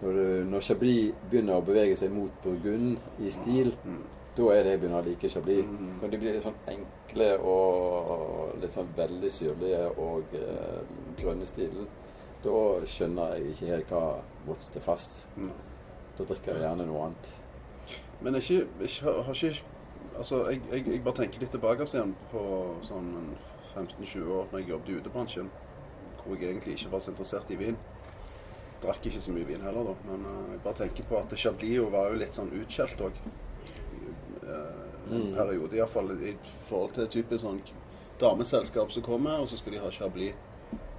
når, 0.00 0.12
du, 0.12 0.44
når 0.50 0.60
Chablis 0.62 1.12
begynner 1.30 1.58
å 1.58 1.64
bevege 1.66 1.96
seg 1.98 2.10
mot 2.14 2.30
burgund 2.44 2.98
i 3.18 3.30
stil, 3.34 3.74
Mm. 3.84 4.00
Da 4.38 4.48
er 4.54 4.62
det 4.62 4.74
jeg 4.74 4.80
begynner 4.82 5.02
å 5.02 5.06
like 5.06 5.30
Chablis. 5.32 5.64
Mm. 5.66 5.94
Når 6.00 6.12
de 6.12 6.18
blir 6.22 6.36
litt 6.36 6.44
sånn 6.44 6.60
enkle 6.70 7.30
og 7.42 8.60
litt 8.62 8.74
sånn 8.74 8.90
veldig 8.96 9.30
syrlige 9.34 9.80
og 9.98 10.36
eh, 10.38 10.92
grønne 11.18 11.48
stilen, 11.50 11.88
da 12.44 12.58
skjønner 12.86 13.34
jeg 13.34 13.54
ikke 13.54 13.72
helt 13.72 13.90
hva 13.94 14.02
what's 14.46 14.70
the 14.74 14.82
fast. 14.82 15.26
Mm. 15.36 15.50
Da 16.18 16.26
drikker 16.28 16.54
jeg 16.54 16.64
gjerne 16.66 16.86
noe 16.86 17.08
annet. 17.08 17.32
Men 18.22 18.38
ikke, 18.38 18.64
ikke, 18.82 19.18
har 19.26 19.34
ikke 19.34 19.74
Altså, 20.18 20.38
jeg, 20.50 20.58
jeg, 20.72 20.82
jeg 20.90 21.02
bare 21.06 21.14
tenker 21.14 21.42
litt 21.44 21.52
tilbake 21.54 21.84
igjen 21.86 22.10
på 22.32 22.40
sånn 22.82 23.12
15-20 23.76 24.32
år 24.34 24.48
når 24.50 24.58
jeg 24.58 24.70
jobbet 24.72 24.88
i 24.90 24.96
utebransjen, 24.98 25.50
hvor 26.24 26.34
jeg 26.34 26.48
egentlig 26.48 26.74
ikke 26.74 26.90
var 26.90 27.04
så 27.04 27.12
interessert 27.12 27.52
i 27.54 27.58
vin. 27.60 27.78
Drakk 28.82 29.06
ikke 29.06 29.22
så 29.22 29.34
mye 29.34 29.46
vin 29.46 29.62
heller, 29.62 29.92
da. 29.92 29.94
Men 30.08 30.26
eh, 30.26 30.40
jeg 30.56 30.62
bare 30.64 30.80
tenker 30.80 31.06
på 31.10 31.20
at 31.20 31.36
Chablis 31.38 31.92
var 31.94 32.10
jo 32.10 32.18
litt 32.18 32.38
sånn 32.38 32.50
utskjelt 32.58 33.04
òg. 33.06 33.22
En 35.10 35.30
Mm. 35.30 35.34
periode, 35.36 35.76
iallfall 35.76 36.10
i 36.22 36.34
forhold 36.68 36.92
til 36.94 37.06
typisk 37.08 37.44
sånn 37.44 37.60
dameselskap 38.20 38.90
som 38.92 39.02
kommer, 39.02 39.40
og 39.40 39.48
så 39.48 39.56
skal 39.56 39.72
de 39.72 39.78
ha 39.78 39.90
Chablis. 39.90 40.34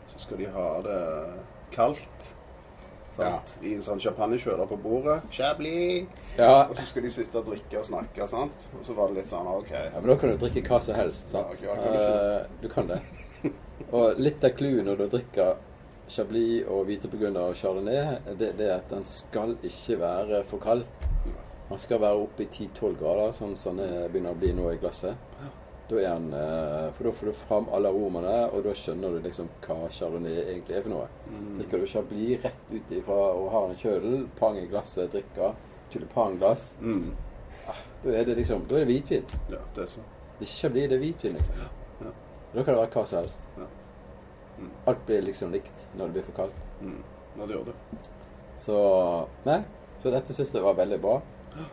Så 0.07 0.19
skal 0.19 0.37
de 0.37 0.45
ha 0.45 0.81
det 0.81 0.99
kaldt. 1.71 2.33
Sant? 3.11 3.57
I 3.65 3.73
en 3.75 3.81
sånn 3.81 3.99
champagnekjøler 3.99 4.67
på 4.69 4.77
bordet. 4.81 5.21
Chablis! 5.31 6.05
Ja, 6.37 6.67
Og 6.69 6.75
så 6.77 6.85
skal 6.85 7.03
de 7.03 7.09
sitte 7.11 7.35
og 7.41 7.45
drikke 7.49 7.79
og 7.79 7.85
snakke, 7.85 8.27
sant? 8.27 8.67
Og 8.79 8.85
så 8.85 8.93
var 8.95 9.07
det 9.09 9.17
litt 9.17 9.25
sånn 9.31 9.47
OK. 9.47 9.71
ja, 9.71 9.89
men 9.99 10.07
da 10.07 10.15
kan 10.15 10.29
du 10.29 10.37
drikke 10.37 10.63
hva 10.69 10.79
som 10.81 10.95
helst, 10.95 11.29
sant? 11.33 11.61
Ja, 11.61 11.73
okay, 11.73 11.83
kan 11.83 11.93
du 11.93 11.99
Eh, 11.99 12.45
du 12.61 12.69
kan 12.69 12.87
det. 12.87 13.01
Og 13.91 14.19
litt 14.19 14.43
av 14.43 14.51
clouet 14.51 14.85
når 14.85 14.97
du 14.97 15.07
drikker 15.17 15.55
Chablis 16.09 16.65
og 16.67 16.85
hviteburgunder 16.87 17.49
og 17.51 17.55
chardonnay, 17.55 18.17
det, 18.37 18.55
det 18.57 18.67
er 18.69 18.75
at 18.77 18.89
den 18.89 19.03
skal 19.05 19.57
ikke 19.63 19.99
være 19.99 20.43
for 20.43 20.57
kald. 20.59 20.85
Den 21.69 21.77
skal 21.77 21.99
være 22.01 22.17
oppe 22.23 22.43
i 22.43 22.47
10-12 22.49 22.95
grader, 22.99 23.31
sånn 23.37 23.55
som 23.57 23.77
det 23.77 23.89
begynner 24.11 24.33
å 24.33 24.39
bli 24.39 24.51
nå 24.57 24.71
i 24.73 24.77
glasset. 24.81 25.15
Da 25.89 25.95
er 25.97 26.15
den, 26.19 26.33
eh, 26.33 26.91
For 26.93 27.03
da 27.03 27.11
får 27.11 27.25
du 27.25 27.33
fram 27.33 27.67
alle 27.73 27.89
aromaene, 27.89 28.51
og 28.53 28.63
da 28.63 28.73
skjønner 28.77 29.11
du 29.15 29.19
liksom 29.27 29.49
hva 29.65 29.89
chardonnay 29.89 30.35
egentlig 30.43 30.75
er 30.77 30.81
for 30.85 30.89
noe. 30.89 31.07
Drikker 31.57 31.79
du 31.79 31.85
Chablis 31.85 32.43
rett 32.43 32.73
ut 32.73 32.91
ifra 32.91 33.17
og 33.35 33.51
har 33.51 33.69
en 33.69 33.75
kjødel, 33.75 34.27
pang 34.39 34.57
i 34.57 34.67
glasset, 34.67 35.11
drikker 35.11 35.55
tulipanglass, 35.91 36.73
Mm. 36.81 37.11
da 38.03 38.09
er 38.11 38.23
det 38.25 38.37
liksom 38.37 38.67
Da 38.67 38.75
er 38.75 38.85
det 38.85 38.87
hvitvin. 39.03 39.23
Ja, 39.49 39.57
det 39.75 39.81
er 39.83 39.85
så. 39.87 40.01
Det 40.39 40.41
er 40.41 40.45
ikke 40.45 40.61
Chablis, 40.61 40.89
det 40.89 40.93
er 40.93 40.99
hvitvin, 41.05 41.33
liksom. 41.33 41.55
Ja. 42.01 42.11
Da 42.53 42.63
kan 42.63 42.73
det 42.75 42.81
være 42.81 42.89
hva 42.91 43.05
som 43.07 43.19
helst. 43.19 43.35
Ja. 43.57 43.63
Mm. 44.59 44.71
Alt 44.87 45.05
blir 45.05 45.21
liksom 45.21 45.51
likt 45.51 45.87
når 45.97 46.05
det 46.07 46.13
blir 46.13 46.23
for 46.23 46.31
kaldt. 46.43 46.61
Mm. 46.81 47.03
Ja, 47.37 47.45
det 47.45 47.55
gjør 47.55 47.65
det. 47.65 47.73
Så 48.57 49.27
Nei. 49.45 49.63
Så 50.01 50.11
dette 50.11 50.33
syns 50.33 50.53
jeg 50.53 50.63
var 50.63 50.73
veldig 50.75 51.01
bra. 51.01 51.21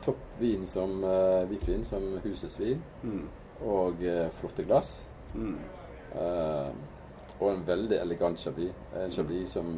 Topp 0.05 0.41
vin 0.41 0.67
som 0.67 1.05
uh, 1.05 1.45
hvitvin, 1.49 1.85
som 1.85 2.03
husesvin. 2.25 2.83
Mm. 3.03 3.25
Og 3.67 4.03
uh, 4.03 4.27
flotte 4.41 4.65
glass. 4.65 5.09
Mm. 5.35 5.59
Uh, 6.15 6.71
og 7.41 7.51
en 7.53 7.67
veldig 7.67 7.99
elegant 8.01 8.41
chablis. 8.41 8.73
En 8.97 9.13
chablis 9.13 9.57
som 9.59 9.73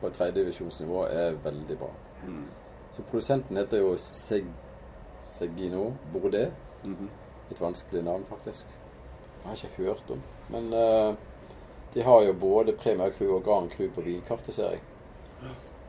på 0.00 0.10
tredjedivisjonsnivå 0.10 1.06
er 1.10 1.38
veldig 1.44 1.78
bra. 1.78 1.90
Mm. 2.26 2.44
Så 2.92 3.02
produsenten 3.08 3.56
heter 3.56 3.82
jo 3.82 3.96
Seg 3.98 4.46
Segino 5.22 5.92
Bourdet. 6.12 6.52
-hmm. 6.82 7.08
Et 7.50 7.60
vanskelig 7.60 8.02
navn, 8.02 8.24
faktisk. 8.28 8.66
Jeg 9.42 9.48
har 9.48 9.54
ikke 9.54 9.84
hørt 9.84 10.10
om. 10.10 10.22
Men 10.48 10.72
de 11.94 12.02
har 12.02 12.22
jo 12.22 12.32
både 12.32 12.72
Premier 12.72 13.10
Crew 13.10 13.34
og 13.34 13.42
Grand 13.44 13.70
Crew 13.70 13.90
på 13.90 14.00
vinkartet, 14.00 14.54
ser 14.54 14.70
jeg. 14.70 14.80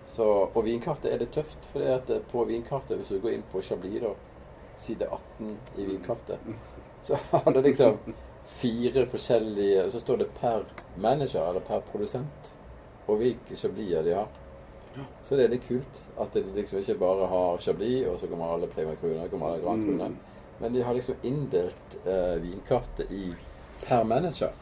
Så, 0.08 0.28
og 0.54 0.66
vinkartet 0.66 1.14
er 1.14 1.22
det 1.22 1.32
tøft, 1.34 1.70
for 1.72 1.82
det 1.82 1.94
at 1.94 2.28
på 2.32 2.44
vinkartet, 2.46 2.98
hvis 3.00 3.14
du 3.14 3.22
går 3.24 3.38
inn 3.38 3.46
på 3.52 3.62
Chablis, 3.66 4.02
da, 4.04 4.14
side 4.78 5.08
18 5.08 5.58
i 5.78 5.86
vinkartet, 5.86 6.40
så 7.04 7.18
har 7.32 7.52
det 7.54 7.64
liksom 7.70 7.98
fire 8.44 9.06
forskjellige 9.08 9.90
Så 9.92 10.00
står 10.00 10.18
det 10.18 10.34
per 10.36 10.66
manager, 10.96 11.50
eller 11.50 11.64
per 11.64 11.80
produsent, 11.92 12.56
og 13.08 13.18
hvilke 13.22 13.56
Chabliser 13.56 14.04
de 14.04 14.16
har. 14.18 14.28
Så 15.24 15.36
det 15.36 15.48
er 15.48 15.54
litt 15.56 15.66
kult 15.66 16.04
at 16.22 16.36
de 16.36 16.44
liksom 16.54 16.80
ikke 16.80 17.00
bare 17.02 17.28
har 17.32 17.64
Chablis, 17.64 18.06
og 18.08 18.20
så 18.20 18.30
kommer 18.30 18.54
alle 18.54 18.70
Premier 18.70 19.00
Cruene, 19.02 19.30
kommer 19.32 19.54
alle 19.54 19.64
Grand. 19.64 19.90
Mm. 19.90 20.18
Men 20.60 20.74
de 20.74 20.84
har 20.86 20.94
liksom 20.94 21.16
inndelt 21.24 21.98
eh, 22.06 22.36
vinkartet 22.44 23.12
i 23.12 23.34
per 23.84 24.04
manager. 24.04 24.54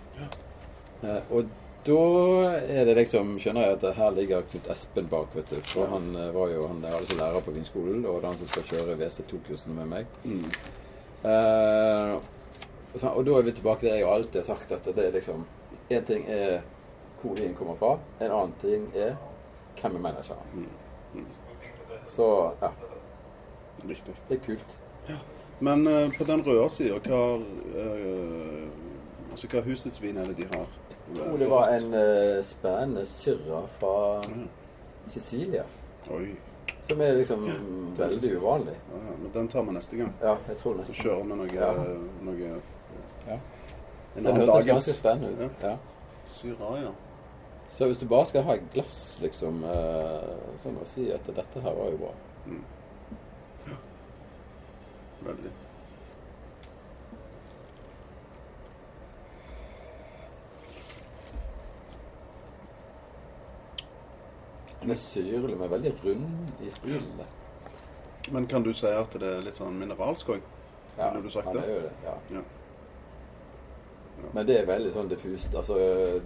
Eh, 1.02 1.34
og 1.34 1.50
da 1.86 2.02
er 2.60 2.86
det 2.86 2.94
liksom 3.00 3.34
Skjønner 3.42 3.66
jeg 3.66 3.78
at 3.78 3.86
her 3.98 4.12
ligger 4.16 4.44
Knut 4.52 4.68
Espen 4.74 5.08
bak, 5.10 5.32
vet 5.36 5.50
du. 5.50 5.58
For 5.72 5.90
han 5.90 6.12
eh, 6.16 6.30
var 6.36 6.52
jo 6.54 6.68
han 6.70 6.84
er 6.86 6.98
altså 6.98 7.18
lærer 7.18 7.46
på 7.46 7.56
vinskolen, 7.56 8.06
og 8.06 8.20
det 8.20 8.28
er 8.28 8.30
han 8.30 8.38
som 8.42 8.52
skal 8.52 8.68
kjøre 8.70 9.00
WC2-kursene 9.00 9.78
med 9.80 9.90
meg. 9.96 10.20
Mm. 10.24 10.46
Eh, 11.32 12.14
og 12.92 13.08
og 13.16 13.26
da 13.26 13.38
er 13.38 13.48
vi 13.48 13.56
tilbake 13.56 13.80
til 13.80 13.90
det 13.90 13.98
jeg 14.02 14.08
alltid 14.12 14.40
har 14.42 14.48
sagt, 14.48 14.72
at 14.72 14.86
det 14.96 15.08
er 15.08 15.18
liksom 15.18 15.46
Én 15.92 16.06
ting 16.08 16.24
er 16.30 16.62
hvor 17.22 17.36
vinen 17.36 17.56
kommer 17.56 17.76
fra, 17.76 17.98
en 18.22 18.32
annen 18.32 18.54
ting 18.62 18.86
er 18.96 19.16
hvem 19.80 19.96
er 19.96 20.00
manageren. 20.00 20.54
Mm. 20.54 20.70
Mm. 21.14 21.26
Så 22.08 22.52
ja, 22.62 22.70
Riktig. 23.90 24.16
det 24.30 24.38
er 24.38 24.46
kult. 24.46 24.80
Men 25.60 25.88
uh, 25.88 26.18
på 26.18 26.24
den 26.24 26.46
røde 26.48 26.70
sida, 26.70 27.00
hva 27.00 27.24
uh, 27.38 28.70
Altså, 29.32 29.48
hva 29.48 29.62
husets 29.64 30.02
vin 30.02 30.18
er 30.18 30.28
det 30.28 30.42
de 30.42 30.48
har? 30.52 30.81
Jeg 31.10 31.18
tror 31.18 31.38
det 31.38 31.50
var 31.50 31.68
en 31.76 31.94
uh, 31.94 32.44
spennende 32.44 33.06
syrra 33.06 33.62
fra 33.80 34.22
Mm. 34.28 34.48
Sicilia. 35.08 35.64
Oi. 36.12 36.36
Som 36.82 37.02
er 37.02 37.14
liksom 37.14 37.46
veldig 37.98 38.36
uvanlig. 38.38 38.74
Ja, 38.92 38.98
ja, 39.12 39.16
men 39.22 39.32
den 39.34 39.48
tar 39.48 39.64
vi 39.64 39.72
neste 39.72 39.98
gang. 39.98 40.14
Ja, 40.22 40.36
jeg 40.48 40.58
tror 40.58 40.74
Så 40.74 40.80
nesten. 40.80 40.96
kjører 40.96 41.24
vi 41.24 41.36
noe, 41.36 41.48
Ja. 41.54 41.72
noe 42.22 42.62
Ja. 43.28 43.38
Den 44.16 44.26
annen 44.28 44.36
hørtes 44.42 44.54
dagens 44.54 44.68
ganske 44.68 44.94
spennende 44.94 45.46
ut. 45.46 45.52
Ja. 45.64 45.76
Syra, 46.28 46.76
ja. 46.82 46.92
Så 47.70 47.86
hvis 47.88 47.98
du 47.98 48.06
bare 48.08 48.26
skal 48.26 48.42
ha 48.44 48.54
et 48.54 48.64
glass, 48.74 49.18
liksom, 49.22 49.64
uh, 49.64 49.70
så 50.58 50.70
må 50.70 50.80
jeg 50.80 50.88
si 50.88 51.12
at 51.12 51.26
dette 51.36 51.62
her 51.62 51.74
var 51.74 51.90
jo 51.92 51.98
bra. 51.98 52.12
Mm. 52.46 52.64
Veldig. 55.26 55.52
Den 64.82 64.92
er 64.92 64.96
syrlig, 64.96 65.58
men 65.58 65.70
veldig 65.72 65.92
rund 66.04 66.64
i 66.66 66.70
stilen. 66.74 67.22
Men 68.32 68.48
kan 68.48 68.64
du 68.64 68.74
si 68.74 68.88
at 68.88 69.14
det 69.20 69.28
er 69.36 69.42
litt 69.46 69.58
sånn 69.58 69.78
mineralsk 69.80 70.30
òg? 70.30 70.42
Ja, 70.98 71.10
Ville 71.12 71.24
du 71.24 71.30
sagt 71.30 71.48
han 71.48 71.56
det? 71.56 71.68
det. 71.68 71.92
Ja. 72.06 72.16
Ja. 72.36 72.42
Men 74.34 74.46
det 74.46 74.60
er 74.62 74.66
veldig 74.70 74.92
sånn 74.94 75.10
diffust. 75.10 75.56
Altså, 75.58 75.78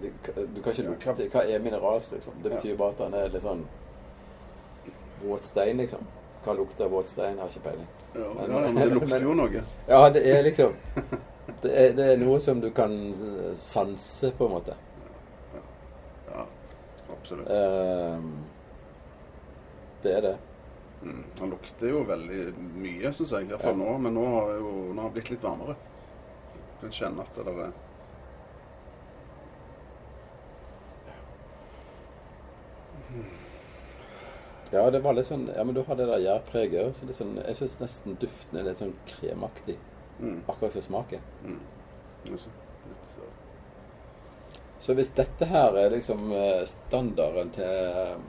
det, 0.01 0.11
du 0.55 0.61
kan 0.61 0.73
ikke 0.73 0.87
lukte 0.89 1.13
hva- 1.15 1.29
Hva 1.31 1.43
er 1.47 1.59
mineralsk, 1.63 2.11
liksom? 2.11 2.33
Det 2.43 2.51
Ja. 2.51 2.55
betyr 2.57 2.77
bare 2.77 2.89
at 2.91 2.97
han 2.99 3.13
er 3.13 3.29
litt 3.29 3.41
sånn 3.43 3.65
våt 5.23 5.45
stein, 5.45 5.77
liksom. 5.77 6.03
Hva 6.45 6.53
lukter 6.57 6.89
våt 6.89 7.07
stein? 7.09 7.37
Har 7.39 7.47
ikke 7.47 7.59
peiling. 7.63 7.87
Ja, 8.15 8.33
Men- 8.33 8.51
ja, 8.51 8.59
men 8.71 8.75
det 8.75 8.93
lukter 8.93 9.21
jo 9.21 9.33
noe. 9.33 9.63
Ja, 9.87 10.09
det 10.09 10.25
er 10.27 10.43
liksom 10.43 10.73
Det 11.61 11.71
er, 11.77 11.93
det 11.93 12.05
er 12.13 12.17
noe 12.17 12.39
som 12.41 12.59
du 12.61 12.69
kan 12.71 13.13
sanse, 13.57 14.31
på 14.37 14.45
en 14.45 14.51
måte. 14.51 14.73
Absolutt. 17.25 17.49
Ehm, 17.49 18.33
det 20.03 20.11
er 20.17 20.21
det. 20.21 20.37
Mm. 21.01 21.23
Han 21.39 21.49
lukter 21.49 21.89
jo 21.89 22.03
veldig 22.05 22.43
mye, 22.77 23.11
syns 23.13 23.31
jeg. 23.33 23.49
Iallfall 23.49 23.73
Ja. 23.79 23.85
nå. 23.85 23.97
Men 23.97 24.13
nå 24.13 24.25
har 24.25 24.51
jo 24.59 24.69
nå 24.93 24.95
har 24.95 25.09
han 25.09 25.13
blitt 25.13 25.29
litt 25.33 25.41
varmere. 25.43 25.75
Du 26.75 26.81
kan 26.81 26.91
kjenne 26.91 27.21
at 27.21 27.33
det 27.35 27.47
er 27.47 27.71
Ja, 34.71 34.89
det 34.91 34.99
var 34.99 35.13
litt 35.13 35.27
sånn 35.27 35.47
Ja, 35.55 35.63
men 35.63 35.75
du 35.75 35.83
har 35.83 35.95
det 35.95 36.05
der 36.09 36.19
gjærpreget. 36.19 36.95
Så 36.95 37.05
litt 37.05 37.15
sånn, 37.15 37.37
jeg 37.41 37.55
syns 37.55 37.79
nesten 37.79 38.17
duften 38.21 38.59
er 38.59 38.63
litt 38.63 38.77
sånn 38.77 38.93
kremaktig. 39.07 39.77
mm. 40.19 40.43
Akkurat 40.47 40.73
som 40.73 40.81
smaken. 40.81 41.19
Mm. 41.43 41.59
Så 44.85 44.93
hvis 44.93 45.09
dette 45.17 45.45
her 45.49 45.73
er 45.81 45.89
liksom 45.89 46.27
eh, 46.31 46.61
standarden 46.69 47.49
til 47.55 48.19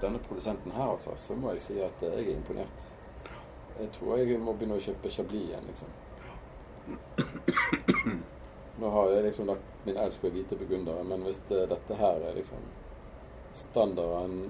denne 0.00 0.18
produsenten 0.24 0.72
her, 0.72 0.94
altså, 0.94 1.12
så 1.20 1.36
må 1.36 1.52
jeg 1.52 1.62
si 1.62 1.74
at 1.84 2.00
jeg 2.00 2.22
er 2.22 2.30
imponert. 2.32 2.86
Jeg 3.76 3.90
tror 3.92 4.16
jeg 4.22 4.38
må 4.40 4.54
begynne 4.54 4.78
å 4.78 4.84
kjøpe 4.86 5.12
Chablis 5.12 5.50
igjen, 5.50 5.66
liksom. 5.68 5.90
Nå 8.80 8.92
har 8.96 9.12
jeg 9.12 9.26
liksom 9.26 9.50
lagt 9.52 9.84
min 9.84 10.00
elsk 10.00 10.24
på 10.24 10.32
hvite 10.32 10.56
burgundere, 10.56 11.04
men 11.12 11.28
hvis 11.28 11.42
det, 11.50 11.66
dette 11.74 12.00
her 12.00 12.24
er 12.24 12.40
liksom 12.40 12.64
standarden 13.54 14.48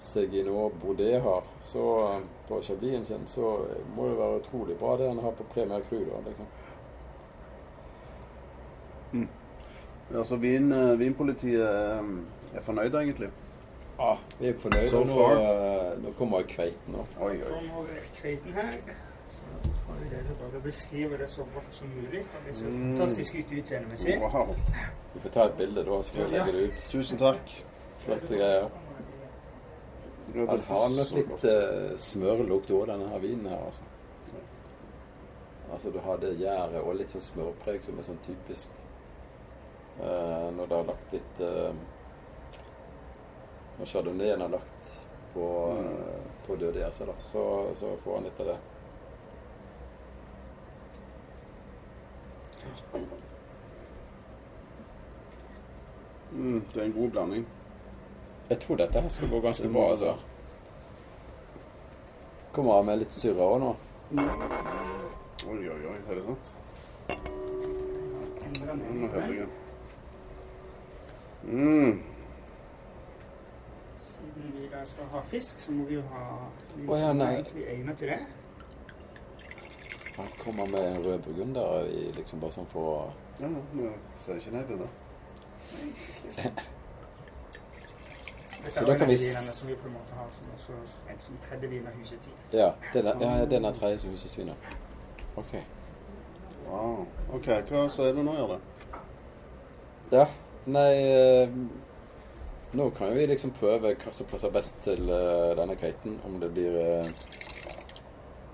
Seginor 0.00 0.76
Baudet 0.82 1.22
har, 1.24 1.48
så 1.64 1.86
eh, 2.10 2.20
på 2.48 2.60
Chablisen 2.62 3.08
sin, 3.08 3.24
så 3.26 3.56
må 3.96 4.10
det 4.10 4.20
være 4.20 4.44
utrolig 4.44 4.76
bra 4.76 4.98
det 5.00 5.08
han 5.08 5.24
har 5.24 5.32
på 5.32 5.48
Premier 5.54 5.80
Cru, 5.88 6.04
da. 6.04 6.20
liksom. 6.28 6.52
Ja, 9.12 10.18
Altså, 10.18 10.36
vin, 10.42 10.72
eh, 10.72 10.98
vinpolitiet 10.98 11.60
eh, 11.62 12.56
er 12.58 12.62
fornøyd, 12.66 12.94
egentlig. 12.94 13.28
Ja, 13.98 14.16
vi 14.40 14.48
er 14.48 14.54
fornøyde. 14.58 14.88
So 14.90 15.04
nå, 15.04 15.18
eh, 15.36 16.02
nå 16.02 16.12
kommer 16.18 16.42
kveiten 16.42 16.94
nå. 16.96 17.04
Oi, 17.20 17.36
oi. 17.36 17.50
Kommer 17.52 17.86
kveiten 18.16 18.52
her. 18.52 18.72
Så 19.30 19.42
får 19.84 19.94
vi 20.02 20.08
dere 20.10 20.34
bare 20.40 20.60
beskrive 20.64 21.18
det 21.18 21.28
så 21.30 21.44
godt 21.54 21.68
som 21.70 21.88
mulig. 21.94 22.24
For 22.32 22.38
det 22.46 22.56
ser 22.56 22.66
Mm. 22.66 22.96
fantastisk 22.96 23.34
ut 23.34 23.52
utseendemessig. 23.58 24.18
Wow. 24.20 24.54
Vi 25.14 25.20
får 25.20 25.28
ta 25.30 25.44
et 25.44 25.54
bilde 25.58 25.84
da, 25.84 26.02
så 26.02 26.12
får 26.14 26.24
vi 26.24 26.30
legge 26.36 26.52
det 26.52 26.64
ut. 26.66 26.82
Tusen 26.90 27.18
takk. 27.18 27.54
Flotte 28.04 28.26
greier. 28.34 28.68
Han 30.34 30.46
har 30.48 30.88
nok 30.96 31.14
litt 31.14 31.44
uh, 31.44 31.96
smørlukt 31.98 32.70
òg, 32.70 32.86
denne 32.86 33.08
her 33.08 33.18
vinen 33.18 33.46
her, 33.46 33.62
altså. 33.66 33.82
Altså 35.72 35.90
du 35.90 35.98
har 36.02 36.16
det 36.16 36.38
gjæret 36.38 36.82
og 36.82 36.94
litt 36.98 37.10
sånn 37.14 37.22
smørpreg 37.22 37.82
som 37.84 37.98
er 37.98 38.02
sånn 38.02 38.18
typisk 38.26 38.70
når 40.00 40.66
det 40.66 40.76
har 40.76 40.84
lagt 40.88 41.12
litt 41.12 41.40
uh, 41.44 41.74
Når 43.78 43.86
chardonnayen 43.86 44.40
har 44.40 44.48
lagt 44.48 44.92
på, 45.34 45.46
uh, 45.76 46.44
på 46.46 46.56
døde 46.56 46.80
gjær, 46.80 47.06
da, 47.06 47.16
så, 47.22 47.44
så 47.76 47.94
får 48.04 48.18
han 48.18 48.28
litt 48.28 48.40
av 48.40 48.52
det. 48.52 48.58
Mm, 56.32 56.62
det 56.72 56.80
er 56.80 56.84
en 56.84 56.92
god 56.92 57.10
blanding. 57.10 57.46
Jeg 58.50 58.58
tror 58.58 58.76
dette 58.76 59.00
her 59.00 59.08
skal 59.08 59.28
gå 59.28 59.40
ganske 59.40 59.68
bra, 59.68 59.90
altså. 59.90 60.14
Kommer 62.52 62.72
av 62.72 62.86
med 62.86 63.02
litt 63.02 63.14
surre 63.14 63.46
òg 63.46 63.58
nå? 63.62 63.74
Oi, 65.46 65.58
oi, 65.70 65.80
oi. 65.92 65.98
Er 66.08 66.18
det 66.18 66.24
sant? 66.26 66.52
Nå 68.60 69.08
den 69.14 69.34
jeg. 69.36 69.69
Mm. 71.42 72.02
Siden 74.02 74.52
vi 74.54 74.68
da 74.72 74.84
skal 74.84 75.04
ha 75.04 75.20
fisk, 75.20 75.60
så 75.60 75.72
må 75.72 75.84
vi 75.84 75.94
jo 75.94 76.02
ha 76.12 76.24
noe 76.76 76.88
oh, 76.88 76.98
ja, 76.98 77.08
som 77.08 77.20
er 77.20 77.30
egentlig 77.30 77.64
egnet 77.66 77.98
til 77.98 78.08
det. 78.08 78.18
Han 80.16 80.28
kommer 80.38 80.66
med 80.66 80.90
en 80.90 81.04
rød 81.04 81.18
burgunder 81.18 81.86
i 81.88 82.10
liksom 82.12 82.40
bare 82.40 82.52
sånn 82.52 82.68
for 82.72 83.14
Ja, 83.40 83.48
vi 83.72 83.88
sier 84.20 84.36
ikke 84.36 84.52
nei 84.52 84.64
til 84.68 84.82
det. 84.82 84.90
Så 88.74 88.84
da 88.84 88.96
kan 88.98 89.08
vi 89.08 89.16
som 89.16 89.68
vi 89.68 89.74
på 89.74 89.88
en 89.88 89.94
måte 89.94 90.12
har 90.14 90.26
som 90.30 90.50
også 90.54 90.72
en 91.12 91.18
som 91.18 91.38
tredje 91.42 91.70
vin 91.70 91.86
av 91.86 91.96
huset 91.96 92.20
tid. 92.20 92.32
Ja, 92.52 92.72
den 92.92 93.06
er, 93.06 93.24
ja, 93.24 93.46
den 93.48 93.64
er 93.64 93.72
tredje 93.72 93.98
som 93.98 94.10
huset 94.10 94.30
sviner. 94.30 94.54
OK. 95.36 95.56
Wow. 96.66 97.06
OK, 97.32 97.48
hva 97.70 97.88
sier 97.88 98.12
du 98.12 98.22
nå, 98.22 98.34
Jarle? 98.36 98.60
Ja, 100.12 100.26
nei 100.66 100.94
eh, 101.42 101.48
Nå 102.72 102.90
kan 102.94 103.10
vi 103.16 103.26
liksom 103.26 103.50
prøve 103.50 103.96
hva 103.98 104.12
som 104.14 104.26
passer 104.30 104.50
best 104.54 104.76
til 104.84 105.08
eh, 105.10 105.56
denne 105.58 105.74
kveiten. 105.76 106.20
Om 106.24 106.36
det 106.40 106.50
blir 106.54 106.76
eh, 106.78 107.06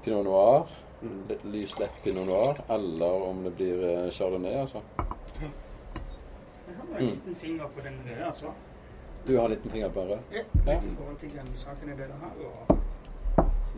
pinot 0.04 0.24
noir, 0.24 0.66
Mm. 1.02 1.26
litt 1.28 1.42
lys, 1.44 1.74
lett 1.78 1.92
pinot 2.02 2.24
noir, 2.26 2.56
eller 2.72 3.22
om 3.28 3.42
det 3.44 3.50
blir 3.58 3.82
chardonnay, 4.16 4.54
altså. 4.62 4.80
Jeg 5.36 6.76
har 6.78 6.86
en 6.98 7.04
Mm. 7.04 7.10
liten 7.10 7.34
finger 7.34 7.66
på 7.68 7.80
den 7.84 7.98
røde, 8.06 8.24
altså. 8.26 8.46
Du 9.26 9.36
har 9.36 9.44
en 9.44 9.50
liten 9.50 9.70
finger 9.70 9.88
på 9.90 10.00
den 10.00 10.08
røde? 10.08 10.20
Ja. 10.32 10.42
Ja. 10.66 10.72
Litt 10.72 10.84
i 10.88 10.94
forhold 10.96 11.18
til 11.20 11.30
grønnsakene 11.34 11.96
dere 11.96 12.16
her, 12.22 12.32
og 12.46 12.78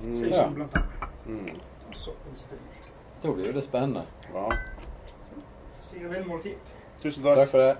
Mm. 0.04 0.14
sausen 0.14 0.54
blant 0.54 0.74
annet. 0.76 1.10
Mm. 1.26 1.60
Og 1.88 1.94
soppen, 1.94 2.36
selvfølgelig. 2.36 2.82
Da 3.22 3.32
blir 3.32 3.46
jo 3.46 3.52
det 3.52 3.64
spennende. 3.64 4.04
Ja. 4.34 4.48
Sier 5.80 6.08
vel 6.08 6.24
måltid. 6.24 6.54
Tusen 7.02 7.22
takk. 7.24 7.34
Takk 7.34 7.48
for 7.50 7.58
det. 7.58 7.76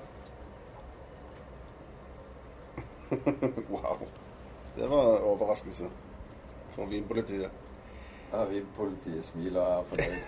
wow. 3.74 4.06
Det 4.76 4.88
var 4.88 5.16
en 5.16 5.22
overraskelse 5.32 5.88
for 6.74 6.86
vinpolitiet. 6.86 7.50
Ja, 8.32 8.44
vinpolitiet 8.44 9.24
smiler 9.24 9.60
er 9.78 9.86
fornøyd. 9.92 10.22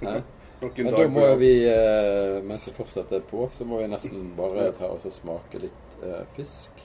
Hæ? 0.04 0.20
Men 0.60 0.92
da 0.92 1.08
må 1.08 1.34
vi, 1.40 1.52
eh, 1.68 2.42
mens 2.44 2.66
vi 2.68 2.72
fortsetter 2.76 3.20
på, 3.20 3.48
så 3.52 3.64
må 3.64 3.78
vi 3.80 3.86
nesten 3.88 4.34
bare 4.36 4.66
ta 4.76 4.90
oss 4.92 5.06
og 5.08 5.12
smake 5.12 5.60
litt 5.62 5.94
eh, 6.04 6.24
fisk. 6.36 6.82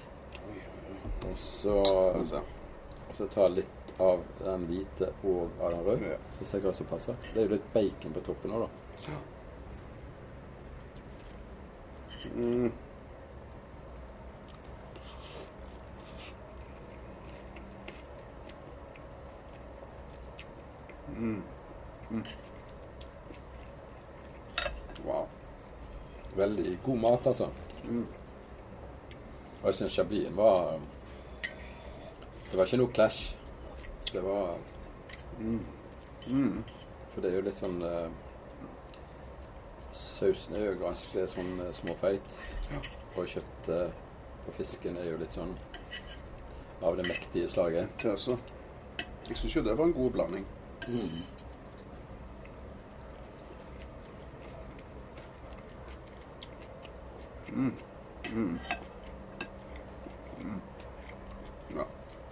Og 1.26 1.36
så, 1.40 1.82
og 1.82 3.18
så 3.18 3.28
ta 3.34 3.50
litt 3.52 3.92
av 4.00 4.24
den 4.40 4.64
hvite 4.70 5.12
og 5.28 5.60
av 5.60 5.76
den 5.76 5.84
røde. 5.90 6.18
Så 6.32 6.46
ser 6.46 6.62
jeg 6.62 6.68
hva 6.70 6.74
som 6.78 6.88
passer. 6.88 7.20
Det 7.34 7.42
er 7.42 7.50
jo 7.50 7.56
litt 7.58 7.68
bacon 7.74 8.16
på 8.16 8.24
toppen 8.30 8.56
òg, 8.56 8.66
da. 8.66 9.20
Mm. 12.36 12.72
Mm. 21.18 21.42
Mm. 22.12 22.24
Wow. 25.06 25.28
Veldig 26.36 26.80
god 26.84 26.98
mat, 26.98 27.28
altså. 27.28 27.50
Mm. 27.84 28.06
Og 29.62 29.68
jeg 29.68 29.76
syns 29.76 29.94
chablisen 29.96 30.38
var 30.38 30.80
Det 32.52 32.58
var 32.58 32.66
ikke 32.66 32.78
noe 32.78 32.94
clash. 32.94 33.36
Det 34.14 34.24
var 34.24 34.58
Mm. 35.40 35.66
Mm. 36.28 36.64
For 37.14 37.22
det 37.22 37.32
er 37.32 37.36
jo 37.36 37.46
litt 37.46 37.58
sånn 37.60 37.82
uh, 37.84 38.08
Sausen 39.96 40.56
er 40.56 40.70
jo 40.70 40.78
ganske 40.80 41.26
sånn 41.32 41.60
uh, 41.60 41.72
småfeit. 41.76 42.30
Og 43.16 43.28
kjøttet 43.32 44.04
på 44.46 44.56
fisken 44.58 45.00
er 45.00 45.10
jo 45.12 45.20
litt 45.20 45.36
sånn 45.36 45.54
av 46.86 46.96
det 47.00 47.08
mektige 47.08 47.50
slaget. 47.52 47.92
Det 48.02 48.14
er 48.14 48.20
så. 48.20 48.38
Jeg 49.28 49.40
syns 49.40 49.56
jo 49.58 49.64
det 49.66 49.76
var 49.76 49.90
en 49.90 49.96
god 49.96 50.12
blanding. 50.16 50.48
Ja, 50.86 50.94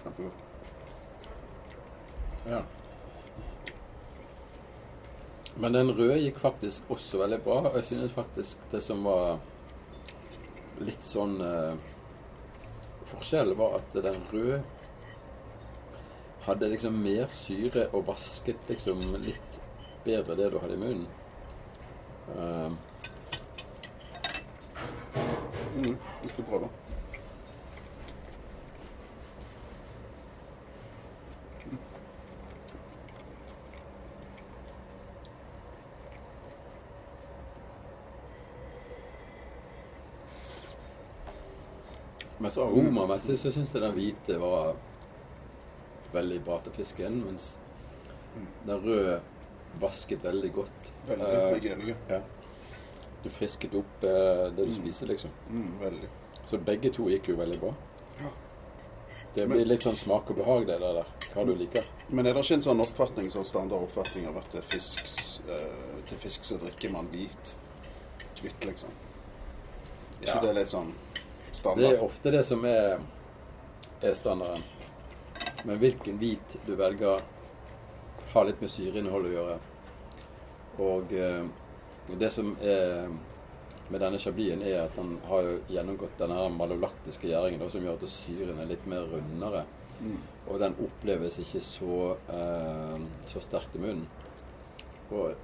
kjempegodt. 0.03 0.33
Men 5.55 5.73
den 5.73 5.89
røde 5.97 6.19
gikk 6.19 6.37
faktisk 6.37 6.93
også 6.93 7.23
veldig 7.23 7.41
bra. 7.41 7.57
Jeg 7.73 7.83
synes 7.89 8.13
faktisk 8.13 8.57
det 8.69 8.83
som 8.85 9.01
var 9.07 9.39
litt 10.83 11.05
sånn 11.07 11.41
eh, 11.41 11.73
forskjell, 13.09 13.57
var 13.57 13.79
at 13.79 13.97
den 13.97 14.21
røde 14.29 14.61
hadde 16.45 16.71
liksom 16.73 16.95
mer 17.03 17.27
syre 17.31 17.87
og 17.93 18.07
vasket 18.07 18.71
liksom 18.71 19.03
litt 19.23 19.61
bedre 20.03 20.35
det 20.35 20.49
du 20.51 20.57
hadde 20.59 20.75
i 20.75 20.81
munnen. 20.81 21.07
Eh, 22.33 22.71
Mm. 25.75 25.97
Vi 26.23 26.29
skal 26.29 26.43
prøve. 26.43 26.69
Men 42.37 42.51
så 42.51 42.61
aromamessig 42.61 43.39
så 43.39 43.51
syns 43.51 43.73
jeg 43.73 43.81
den 43.81 43.93
hvite 43.95 44.37
var 44.39 44.75
veldig 46.13 46.39
bra 46.45 46.59
til 46.65 46.73
fisken, 46.77 47.19
mens 47.25 47.55
den 48.65 48.79
røde 48.83 49.19
vasket 49.81 50.23
veldig 50.23 50.53
godt. 50.53 50.91
Veldig. 51.07 51.25
Eh, 51.27 51.63
Jeg 51.63 51.71
er 51.71 51.75
enig. 51.77 51.95
ja. 52.09 52.21
Du 53.23 53.29
frisket 53.29 53.73
opp 53.79 54.03
eh, 54.03 54.49
det 54.55 54.65
du 54.67 54.73
spiser, 54.73 55.07
liksom. 55.07 55.31
Mm, 55.49 55.79
veldig. 55.79 56.09
Så 56.45 56.57
begge 56.59 56.89
to 56.91 57.05
gikk 57.09 57.29
jo 57.29 57.35
veldig 57.39 57.59
bra. 57.59 57.73
Ja. 58.19 58.29
Det 59.35 59.47
Men- 59.47 59.57
blir 59.57 59.65
litt 59.65 59.81
sånn 59.81 59.95
smak 59.95 60.29
og 60.29 60.35
behag, 60.37 60.67
det 60.67 60.79
der. 60.79 61.05
Hva 61.33 61.45
du 61.45 61.55
liker. 61.55 61.83
Men 62.09 62.25
er 62.27 62.33
det 62.33 62.43
ikke 62.43 62.53
en 62.53 62.61
sånn 62.61 62.79
oppfatning, 62.81 63.29
sånn 63.31 63.45
standard 63.45 63.81
oppfatning 63.83 64.27
av 64.27 64.37
at 64.37 64.49
til 64.51 64.61
fisk, 64.61 65.39
eh, 65.49 66.01
til 66.05 66.17
fisk 66.17 66.43
så 66.43 66.57
drikker 66.59 66.91
man 66.91 67.07
hvit? 67.07 67.53
Hvitt, 68.41 68.65
liksom. 68.65 68.89
ikke 70.21 70.35
Ja. 70.35 70.39
det 70.41 70.55
litt 70.55 70.67
sånn 70.67 70.93
Det 71.75 71.85
er 71.85 72.01
ofte 72.03 72.31
det 72.31 72.45
som 72.45 72.65
er, 72.65 72.99
er 74.01 74.13
standarden. 74.13 74.63
Men 75.63 75.79
hvilken 75.79 76.17
hvit 76.19 76.57
du 76.65 76.75
velger, 76.75 77.21
har 78.33 78.47
litt 78.47 78.61
med 78.63 78.71
syreinnholdet 78.73 79.29
å 79.29 79.35
gjøre. 79.37 79.59
Og 80.83 81.13
eh, 81.13 81.45
det 82.19 82.31
som 82.33 82.55
er 82.61 83.11
med 83.93 84.01
denne 84.01 84.19
chablisen, 84.19 84.63
er 84.65 84.85
at 84.85 84.95
den 84.97 85.17
har 85.27 85.45
jo 85.45 85.55
gjennomgått 85.71 86.17
denne 86.19 86.47
malolaktiske 86.55 87.29
gjæringen, 87.29 87.63
som 87.69 87.83
gjør 87.85 87.99
at 87.99 88.11
syren 88.11 88.59
er 88.63 88.71
litt 88.71 88.85
mer 88.89 89.05
rundere. 89.11 89.63
Mm. 89.99 90.17
Og 90.49 90.59
den 90.59 90.75
oppleves 90.83 91.37
ikke 91.43 91.61
så, 91.63 91.99
eh, 92.33 92.97
så 93.29 93.43
sterkt 93.43 93.75
i 93.77 93.83
munnen. 93.83 94.07
Og 95.13 95.35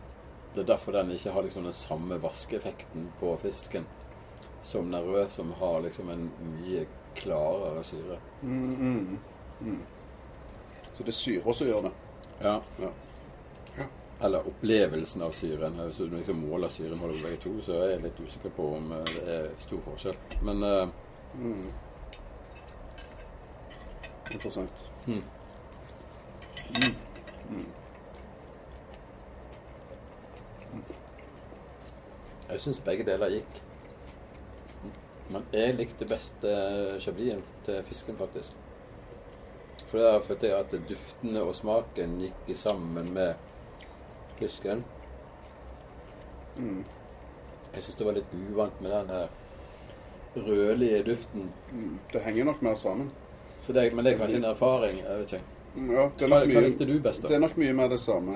det 0.55 0.63
er 0.63 0.71
derfor 0.73 0.97
den 0.97 1.13
ikke 1.13 1.31
har 1.35 1.45
liksom 1.45 1.67
den 1.67 1.77
samme 1.77 2.17
vaskeeffekten 2.21 3.11
på 3.19 3.35
fisken 3.43 3.85
som 4.65 4.89
den 4.91 5.05
røde, 5.05 5.29
som 5.29 5.53
har 5.59 5.81
liksom 5.85 6.09
en 6.09 6.25
mye 6.57 6.87
klarere 7.15 7.83
syre. 7.85 8.17
Mm, 8.41 8.73
mm, 8.73 9.19
mm. 9.61 9.79
Så 10.99 11.03
det 11.07 11.13
er 11.13 11.15
syra 11.15 11.53
som 11.55 11.67
gjør 11.67 11.85
det. 11.85 11.91
Ja. 12.43 12.57
Ja. 12.83 12.89
Eller 14.21 14.47
opplevelsen 14.47 15.21
av 15.23 15.31
syren. 15.31 15.77
Hvis 15.79 16.01
du 16.03 16.09
liksom 16.11 16.41
måler 16.43 16.69
syren 16.69 16.99
på 16.99 17.07
begge 17.07 17.37
to, 17.39 17.53
så 17.63 17.77
er 17.79 17.93
jeg 17.93 18.01
litt 18.03 18.19
usikker 18.19 18.51
på 18.51 18.65
om 18.75 18.91
eh, 18.97 19.11
det 19.13 19.35
er 19.37 19.47
stor 19.63 19.79
forskjell. 19.85 20.17
Men 20.43 20.63
uh, 20.63 20.89
Mm. 21.39 21.69
Interessant. 24.31 24.91
hmm. 25.05 25.23
Mm. 26.75 26.95
Mm. 27.49 27.65
jeg 32.49 32.59
syns 32.59 32.79
begge 32.79 33.05
deler 33.05 33.29
gikk. 33.29 33.61
Men 35.29 35.45
jeg 35.53 35.75
likte 35.77 36.05
best 36.09 36.43
uh, 36.43 36.97
til 37.63 37.83
fisken, 37.85 38.17
faktisk. 38.17 38.51
For 39.89 39.97
der 39.97 40.21
følte 40.21 40.47
jeg 40.51 40.59
at 40.59 40.73
duftene 40.89 41.41
og 41.41 41.55
smaken 41.57 42.17
gikk 42.21 42.57
sammen 42.57 43.13
med 43.13 43.33
fisken. 44.39 44.83
Mm. 46.57 46.83
Jeg 47.73 47.83
syns 47.85 47.95
det 47.99 48.05
var 48.07 48.17
litt 48.17 48.35
uvant 48.37 48.81
med 48.81 48.91
den 48.91 49.09
her 49.13 49.27
rødlige 50.35 51.03
duften. 51.07 51.49
Mm. 51.71 51.95
Det 52.13 52.21
henger 52.21 52.45
nok 52.51 52.61
mer 52.61 52.73
sammen. 52.77 53.09
Så 53.61 53.73
det, 53.73 53.89
men 53.95 54.05
det 54.05 54.13
er 54.13 54.17
kanskje 54.21 54.37
en 54.37 54.45
erfaring. 54.51 54.97
jeg 55.01 55.19
vet 55.19 55.33
ikke. 55.33 55.43
Mm, 55.75 55.89
Ja, 55.93 56.09
det 56.17 56.25
er 56.25 56.47
mye, 56.47 56.99
best, 57.03 57.21
det 57.21 57.35
er 57.35 57.39
nok 57.39 57.57
mye 57.57 57.73
mer 57.73 57.87
det 57.91 57.99
samme 57.99 58.35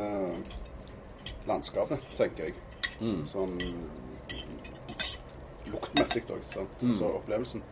landskapet, 1.48 2.04
tenker 2.18 2.44
jeg. 2.44 2.54
Mm. 3.02 3.24
Sånn 3.28 3.56
luktmessig 5.72 6.24
òg, 6.30 6.44
sant. 6.48 6.82
Mm. 6.82 6.94
Så 6.94 7.10
opplevelsen. 7.18 7.64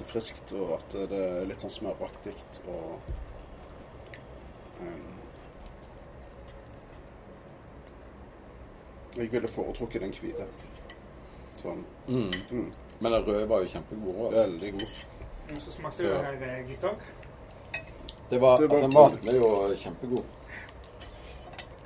At 0.00 0.06
er 0.06 0.12
friskt, 0.12 0.52
og 0.56 0.70
at 0.78 0.92
det 1.10 1.16
er 1.20 1.42
litt 1.44 1.60
sånn 1.60 1.70
smøraktig 1.74 2.32
og 2.72 3.00
um, 4.80 5.18
Jeg 9.16 9.32
ville 9.32 9.48
foretrukket 9.48 10.00
den 10.06 10.14
hvite. 10.16 10.46
Sånn 11.60 11.84
Mm. 12.08 12.30
mm, 12.52 12.72
Men 13.00 13.12
den 13.12 13.26
røde 13.26 13.48
var 13.48 13.60
jo 13.60 13.68
kjempegod. 13.68 14.14
også. 14.16 14.36
veldig 14.36 14.72
god. 14.72 15.04
Og 15.54 15.60
så 15.62 15.70
smakte 15.72 15.96
Så- 15.96 16.02
det 16.04 16.24
her 16.24 16.32
eh, 16.58 16.66
gutter. 16.68 16.94
Det 18.30 18.40
var, 18.40 18.56
Det 18.58 18.68
var 18.70 18.76
altså, 18.76 18.98
maten 18.98 19.28
er 19.28 19.34
jo 19.36 19.74
kjempegod. 19.76 20.24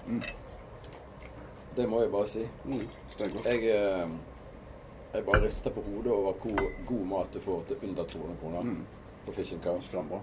Mm. 0.07 0.23
Det 1.77 1.89
må 1.89 2.01
jeg 2.03 2.11
bare 2.13 2.29
si. 2.29 2.49
Mm. 2.65 2.89
Jeg, 3.45 3.65
eh, 3.65 4.09
jeg 5.15 5.25
bare 5.25 5.43
rister 5.47 5.71
på 5.71 5.81
hodet 5.81 6.13
over 6.13 6.33
hvor 6.33 6.71
god 6.87 7.07
mat 7.07 7.35
du 7.35 7.41
får 7.41 7.63
til 7.69 7.77
under 7.89 8.05
200 8.05 8.37
kroner 8.41 8.63
Mm, 8.63 8.87
på 9.27 9.33
Fish 9.33 9.55
Cow. 9.65 9.81
Steinbra. 9.81 10.21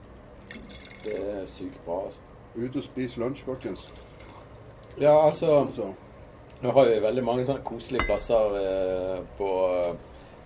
Det 1.04 1.15
er 1.32 1.45
sykt 1.45 1.80
bra, 1.86 2.06
altså. 2.06 2.19
Ut 2.56 2.75
og 2.75 2.84
spis 2.84 3.17
lunsj, 3.17 3.43
folkens. 3.45 3.93
Ja, 4.99 5.25
altså 5.25 5.67
Så, 5.75 5.93
Nå 6.62 6.71
har 6.71 6.86
vi 6.86 6.99
veldig 7.01 7.23
mange 7.23 7.45
sånne 7.45 7.63
koselige 7.65 8.06
plasser 8.06 8.56
eh, 8.60 9.21
på 9.38 9.47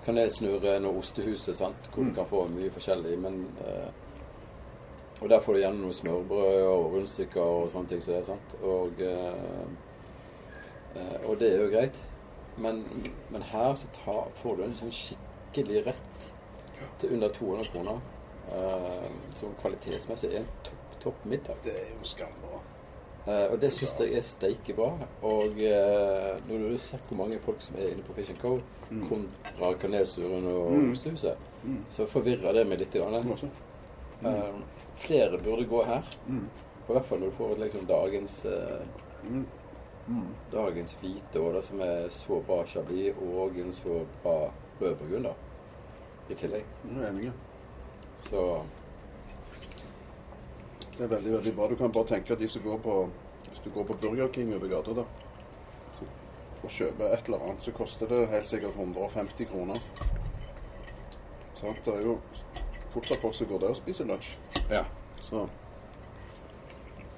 Kanelsnurren 0.05 0.85
og 0.85 0.97
Ostehuset, 1.01 1.55
sant? 1.57 1.89
hvor 1.93 2.03
Mm. 2.03 2.09
du 2.09 2.15
kan 2.15 2.25
få 2.29 2.47
mye 2.47 2.69
forskjellig. 2.71 3.17
Men, 3.19 3.47
eh, 3.65 3.89
og 5.21 5.29
der 5.29 5.39
får 5.39 5.53
du 5.53 5.59
gjerne 5.59 5.81
noe 5.81 5.93
smørbrød 5.93 6.61
og 6.67 6.93
rundstykker 6.93 7.41
og 7.41 7.69
sånne 7.71 7.87
ting. 7.87 8.01
Så 8.03 8.11
det, 8.11 8.19
er 8.19 8.23
sant? 8.23 8.55
Og, 8.63 8.91
eh, 8.99 9.67
eh, 10.95 11.29
og 11.29 11.39
det 11.39 11.53
er 11.53 11.61
jo 11.63 11.69
greit. 11.71 11.99
Men, 12.57 12.83
men 13.29 13.41
her 13.51 13.75
så 13.75 13.87
ta, 13.93 14.27
får 14.41 14.55
du 14.57 14.63
en 14.63 14.75
sånn 14.79 14.93
skikkelig 14.95 15.85
rett 15.85 16.29
til 17.01 17.13
under 17.17 17.29
200 17.35 17.71
kroner. 17.73 17.99
Uh, 18.45 19.09
som 19.35 19.55
kvalitetsmessig 19.61 20.29
er 20.31 20.43
en 20.43 20.51
topp, 20.63 20.97
topp 21.01 21.23
middag. 21.25 21.57
det 21.65 21.73
er 21.73 21.87
jo 21.95 22.05
skambra. 22.05 22.59
Uh, 23.25 23.47
og 23.51 23.55
det 23.59 23.71
syns 23.73 23.95
jeg 23.99 24.13
er 24.19 24.21
steike 24.21 24.75
bra. 24.77 24.91
Og 25.25 25.57
uh, 25.57 26.35
når 26.45 26.67
du 26.69 26.77
ser 26.77 27.01
hvor 27.09 27.17
mange 27.23 27.39
folk 27.41 27.61
som 27.65 27.75
er 27.81 27.91
inne 27.95 28.05
på 28.05 28.13
Fish 28.13 28.29
and 28.35 28.41
Co. 28.43 28.59
Mm. 28.85 29.07
kontra 29.09 29.73
Kanelsuren 29.81 30.45
og 30.47 30.71
Mm. 30.75 30.91
Ostehuset, 30.91 31.37
Mm. 31.63 31.79
så 31.89 32.05
forvirrer 32.05 32.53
det 32.53 32.67
meg 32.67 32.79
litt. 32.79 32.93
Grann. 32.93 33.51
Eh, 34.23 34.53
flere 35.01 35.37
burde 35.41 35.65
gå 35.65 35.83
her. 35.83 36.03
Mm. 36.27 36.43
Og 36.87 36.93
hvert 36.93 37.05
fall 37.05 37.19
når 37.19 37.31
du 37.31 37.35
får 37.39 37.55
liksom 37.63 37.87
dagens 37.89 38.45
eh, 38.45 39.39
Mm. 40.07 40.15
Mm. 40.15 40.27
dagens 40.51 40.97
hvite 41.01 41.41
det 41.55 41.65
som 41.65 41.79
er 41.81 42.09
så 42.13 42.39
bra 42.47 42.65
chablis 42.65 43.15
og 43.21 43.57
en 43.57 43.73
så 43.73 44.05
bra 44.23 44.51
rød 44.81 44.95
burgunder 44.95 45.33
i 46.29 46.35
tillegg. 46.35 46.65
Jeg 46.85 47.03
er 47.03 47.09
enig. 47.09 47.31
Så 48.29 48.61
Det 50.97 51.03
er 51.03 51.07
veldig 51.07 51.31
veldig 51.31 51.55
bra. 51.55 51.67
Du 51.69 51.75
kan 51.75 51.91
bare 51.91 52.07
tenke 52.07 52.33
at 52.33 52.39
de 52.39 52.47
som 52.47 52.61
går 52.61 52.77
på 52.77 53.09
Hvis 53.49 53.59
du 53.59 53.69
går 53.69 53.83
på 53.83 53.93
Burger 54.01 54.27
King 54.33 54.55
over 54.55 54.67
gata 54.67 54.93
da, 54.93 55.03
og 56.63 56.69
kjøper 56.69 57.13
et 57.13 57.25
eller 57.25 57.43
annet, 57.45 57.63
så 57.63 57.71
koster 57.71 58.07
det 58.09 58.27
helt 58.27 58.47
sikkert 58.47 58.75
150 58.75 59.45
kroner. 59.45 59.75
Sant? 61.55 61.85
Det 61.85 61.93
er 61.93 62.01
jo 62.01 62.17
fortsatt 62.89 63.21
folk 63.21 63.35
som 63.35 63.47
går 63.47 63.59
der 63.59 63.73
og 63.75 63.77
spiser 63.77 64.05
lunsj. 64.09 64.37
ja. 64.69 64.83
Så 65.21 65.47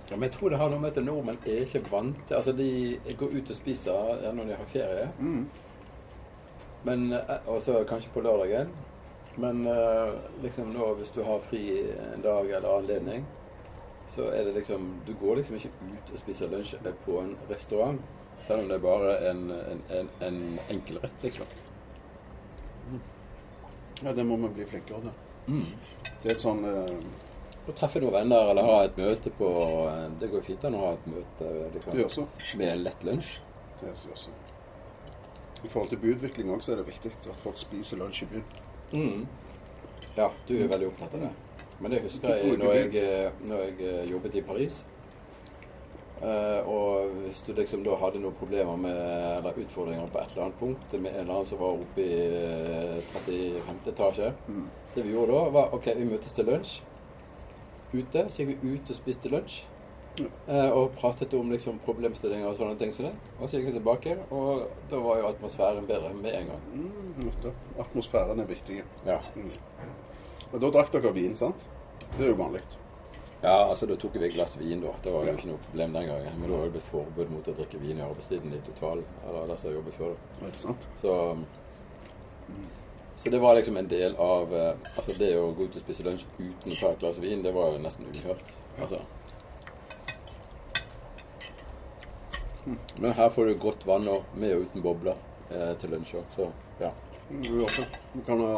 Ja, 0.09 0.15
men 0.15 0.23
jeg 0.29 0.31
tror 0.37 0.49
det 0.49 0.57
har 0.59 0.69
noe 0.71 0.79
med 0.79 0.95
at 0.97 1.03
nordmenn 1.03 1.37
er 1.45 1.65
ikke 1.65 1.81
vant 1.91 2.19
til 2.27 2.35
Altså, 2.37 2.53
de 2.55 2.99
går 3.19 3.33
ut 3.37 3.49
og 3.51 3.55
spiser 3.57 4.21
ja, 4.23 4.31
når 4.31 4.43
de 4.51 4.55
har 4.59 4.69
ferie. 4.73 5.09
mm. 5.19 5.47
Men, 6.87 7.13
eh, 7.13 7.47
Og 7.47 7.61
så 7.61 7.83
kanskje 7.89 8.09
på 8.13 8.21
lørdagen. 8.21 8.69
Men 9.37 9.67
eh, 9.67 10.13
liksom 10.41 10.71
nå 10.73 10.93
hvis 10.97 11.09
du 11.09 11.23
har 11.23 11.39
fri 11.49 11.63
en 12.13 12.21
dag 12.23 12.45
eller 12.49 12.77
anledning, 12.77 13.25
så 14.15 14.29
er 14.31 14.43
det 14.47 14.53
liksom 14.55 14.87
Du 15.07 15.13
går 15.13 15.35
liksom 15.35 15.55
ikke 15.55 15.69
ut 15.91 16.13
og 16.13 16.19
spiser 16.19 16.47
lunsj 16.49 16.75
på 17.05 17.19
en 17.21 17.35
restaurant. 17.49 17.99
Selv 18.47 18.59
om 18.63 18.67
det 18.69 18.75
er 18.75 18.79
bare 18.79 19.29
en, 19.29 19.51
en, 19.51 19.81
en, 19.91 20.09
en 20.21 20.59
enkel 20.69 20.99
rett, 21.03 21.23
liksom. 21.23 21.45
Ja, 24.03 24.13
det 24.13 24.25
må 24.25 24.35
vi 24.37 24.47
bli 24.53 24.65
flinkere 24.65 25.01
til. 25.01 25.11
Mm. 25.47 25.63
Det 26.23 26.29
er 26.29 26.35
et 26.35 26.43
sånn 26.43 26.63
eh, 26.69 26.97
Å 27.67 27.73
treffe 27.75 27.99
noen 27.99 28.15
venner 28.15 28.51
eller 28.51 28.63
ha 28.63 28.75
et 28.85 28.99
møte 28.99 29.31
på 29.35 29.47
eh, 29.89 30.05
Det 30.21 30.29
går 30.31 30.45
fint 30.45 30.67
an 30.67 30.77
å 30.77 30.83
ha 30.85 30.91
et 30.95 31.09
møte 31.11 31.49
liksom, 31.97 32.29
med 32.61 32.85
lett 32.85 33.03
lunsj. 33.03 33.33
Det 33.81 33.89
gjør 33.89 34.13
også. 34.13 34.35
I 35.65 35.71
forhold 35.71 35.89
til 35.91 36.01
byutvikling 36.03 36.53
også 36.53 36.73
er 36.73 36.81
det 36.81 36.87
viktig 36.87 37.11
at 37.17 37.43
folk 37.43 37.59
spiser 37.59 37.99
lunsj 37.99 38.23
i 38.23 38.29
byen. 38.31 38.47
Mm. 38.93 39.27
Ja, 40.15 40.29
du 40.47 40.53
er 40.57 40.69
veldig 40.71 40.91
opptatt 40.93 41.17
av 41.17 41.27
det. 41.27 41.33
Men 41.79 41.93
det 41.93 42.03
husker 42.05 42.37
jeg 42.37 42.57
når 42.57 42.77
jeg, 42.77 43.01
eh, 43.01 43.41
når 43.49 43.65
jeg 43.65 43.89
eh, 43.89 44.05
jobbet 44.11 44.37
i 44.37 44.45
Paris. 44.45 44.83
Uh, 46.17 46.65
og 46.65 47.11
hvis 47.21 47.43
du 47.45 47.51
liksom 47.53 47.83
da 47.85 47.93
hadde 48.01 48.17
noen 48.23 48.33
problemer 48.39 48.79
med 48.81 48.95
eller 49.35 49.59
utfordringer 49.61 50.07
på 50.09 50.17
et 50.17 50.31
eller 50.31 50.47
annet 50.47 50.57
punkt 50.57 50.95
med 50.95 51.11
en 51.11 51.19
eller 51.19 51.33
annen 51.35 51.45
som 51.45 51.59
var 51.61 51.75
oppe 51.77 52.01
i 52.01 52.15
eh, 52.25 53.11
35. 53.11 53.83
etasje 53.91 54.31
Mm. 54.47 54.63
Det 54.95 55.03
vi 55.05 55.13
gjorde 55.13 55.35
da, 55.35 55.49
var 55.53 55.75
OK, 55.77 55.91
vi 55.93 56.07
møtes 56.09 56.33
til 56.33 56.49
lunsj 56.49 56.79
ute. 57.93 58.27
Så 58.31 58.43
gikk 58.45 58.61
vi 58.63 58.75
ut 58.77 58.89
og 58.89 58.95
spiste 58.95 59.29
lunsj. 59.29 59.63
Ja. 60.17 60.25
eh, 60.49 60.71
og 60.73 60.95
pratet 60.97 61.33
om 61.37 61.51
liksom 61.53 61.75
problemstillinger 61.85 62.47
og 62.49 62.55
sånne 62.57 62.77
ting 62.79 62.91
som 62.91 63.05
det. 63.05 63.13
Og 63.39 63.49
så 63.49 63.59
gikk 63.59 63.67
vi 63.69 63.73
tilbake, 63.77 64.15
og 64.33 64.63
da 64.89 64.97
var 65.03 65.19
jo 65.19 65.27
atmosfæren 65.27 65.85
bedre 65.85 66.09
med 66.17 66.33
en 66.33 66.47
gang. 66.47 66.63
Mm. 66.73 67.53
Atmosfæren 67.79 68.39
er 68.39 68.45
viktig. 68.49 68.79
Ja. 69.05 69.19
Mm. 69.35 69.51
Og 70.53 70.59
da 70.63 70.71
drakk 70.73 70.91
dere 70.95 71.13
vin, 71.13 71.35
sant? 71.37 71.67
Det 72.17 72.25
er 72.25 72.31
jo 72.31 72.39
vanlig. 72.41 72.61
Ja, 73.43 73.67
altså 73.69 73.85
da 73.85 73.93
tok 73.95 74.15
vi 74.17 74.25
et 74.25 74.33
glass 74.33 74.55
vin 74.57 74.81
da. 74.81 74.89
Det 75.03 75.13
var 75.13 75.21
jo 75.27 75.27
Ja. 75.29 75.33
ikke 75.37 75.47
noe 75.51 75.61
problem 75.67 75.93
den 75.93 76.07
gangen. 76.07 76.39
Men 76.41 76.49
da 76.49 76.55
var 76.57 76.63
det 76.65 76.71
blitt 76.71 76.89
forbud 76.89 77.29
mot 77.29 77.47
å 77.47 77.53
drikke 77.53 77.77
vin 77.79 77.97
i 77.99 78.01
arbeidstiden 78.01 78.53
i 78.57 78.61
total. 78.65 79.03
Eller 79.27 79.47
der 79.47 79.57
som 79.57 79.69
har 79.69 79.75
jobbet 79.77 79.93
før. 79.93 80.15
det 80.41 80.55
sant? 80.57 80.87
Så, 81.01 81.37
så 83.17 83.29
det 83.33 83.39
var 83.41 83.55
liksom 83.57 83.77
en 83.77 83.87
del 83.89 84.15
av 84.21 84.51
eh, 84.55 84.73
Altså 84.97 85.13
det 85.17 85.31
å 85.41 85.47
gå 85.57 85.65
ut 85.67 85.75
og 85.75 85.81
spise 85.81 86.03
lunsj 86.05 86.25
uten 86.37 86.71
å 86.71 86.75
ta 86.77 86.91
et 86.93 86.99
glass 87.01 87.17
vin, 87.23 87.41
det 87.43 87.51
var 87.55 87.71
jo 87.73 87.79
nesten 87.81 88.05
uhørt. 88.13 88.51
Altså. 88.77 88.99
Men 92.97 93.11
her 93.15 93.29
får 93.33 93.45
du 93.49 93.53
godt 93.63 93.85
vann 93.87 94.07
òg, 94.11 94.23
med 94.35 94.53
og 94.57 94.67
uten 94.67 94.83
bobler 94.85 95.15
eh, 95.49 95.73
til 95.81 95.93
lunsj 95.95 96.17
òg. 96.19 96.25
Så 96.35 96.49
ja. 96.83 96.91
Du, 97.31 97.65
kan 98.27 98.39
ha 98.43 98.53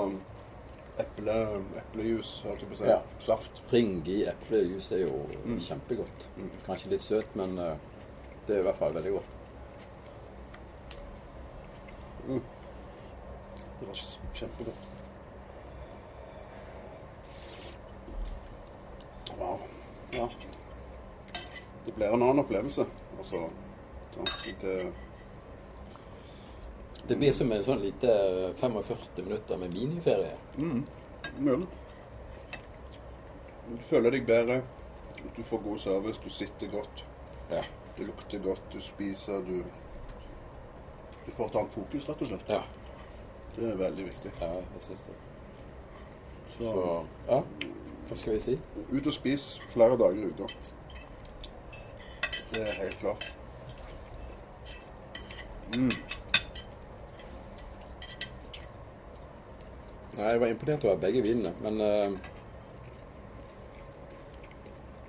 eple, 1.01 1.35
eplejus, 1.79 2.35
holdt 2.45 2.59
jeg 2.65 2.69
på 2.69 2.75
å 2.75 2.79
si. 2.81 2.87
Ja. 2.89 2.99
Saft. 3.25 3.61
Ringi 3.71 4.19
eplejus 4.29 4.91
er 4.97 5.05
jo 5.05 5.23
Mm. 5.45 5.59
kjempegodt. 5.63 6.27
Mm. 6.37 6.49
Kanskje 6.65 6.89
litt 6.91 7.05
søt, 7.05 7.35
men 7.39 7.57
eh, 7.57 7.75
det 8.47 8.55
er 8.55 8.59
i 8.59 8.63
hvert 8.67 8.79
fall 8.81 8.93
veldig 8.97 9.13
godt. 9.17 9.35
Det 13.79 13.87
var 13.87 13.95
kjempegodt. 14.33 14.87
Wow. 19.37 19.59
Ja. 20.11 20.29
Det 21.85 21.91
blir 21.95 22.07
en 22.07 22.21
annen 22.23 22.39
opplevelse. 22.39 22.85
Altså, 23.17 23.49
det 24.61 24.91
Det 27.07 27.15
blir 27.17 27.31
som 27.33 27.51
en 27.51 27.63
sånn 27.65 27.79
lite 27.81 28.11
45 28.59 29.23
minutter 29.25 29.57
med 29.57 29.73
miniferie. 29.73 30.35
mm, 30.57 30.83
Mulig. 31.39 31.67
Du 33.69 33.77
føler 33.77 34.11
deg 34.11 34.25
bedre. 34.27 34.61
Du 35.35 35.43
får 35.43 35.57
god 35.63 35.79
service. 35.79 36.19
Du 36.23 36.29
sitter 36.29 36.67
godt. 36.67 37.05
Ja. 37.49 37.61
Det 37.97 38.05
lukter 38.07 38.39
godt. 38.39 38.61
Du 38.73 38.79
spiser. 38.81 39.41
Du 39.41 39.63
Du 41.25 41.31
får 41.31 41.45
et 41.45 41.55
annet 41.55 41.71
fokus, 41.73 42.09
rett 42.09 42.21
og 42.21 42.27
slett. 42.27 42.47
Ja, 42.49 42.61
Det 43.59 43.71
er 43.71 43.75
veldig 43.75 44.05
viktig. 44.05 44.31
ja 44.41 44.47
jeg 44.53 44.81
syns 44.81 45.01
det. 45.09 45.15
Så, 46.57 46.63
Så 46.63 47.05
ja, 47.27 47.41
hva 48.07 48.17
skal 48.17 48.33
vi 48.33 48.39
si? 48.39 48.59
ut 48.91 49.07
og 49.07 49.13
spis 49.13 49.49
flere 49.73 49.97
dager 49.99 50.23
i 50.23 50.29
uka. 50.31 50.47
Det 52.51 52.61
er 52.61 52.81
helt 52.81 52.97
klart. 52.97 53.35
Mm. 55.75 55.91
Nei, 60.17 60.25
Jeg 60.31 60.39
var 60.41 60.47
imponert 60.47 60.85
over 60.85 60.97
begge 60.97 61.21
vinene, 61.21 61.53
men 61.61 61.81
uh, 61.81 62.17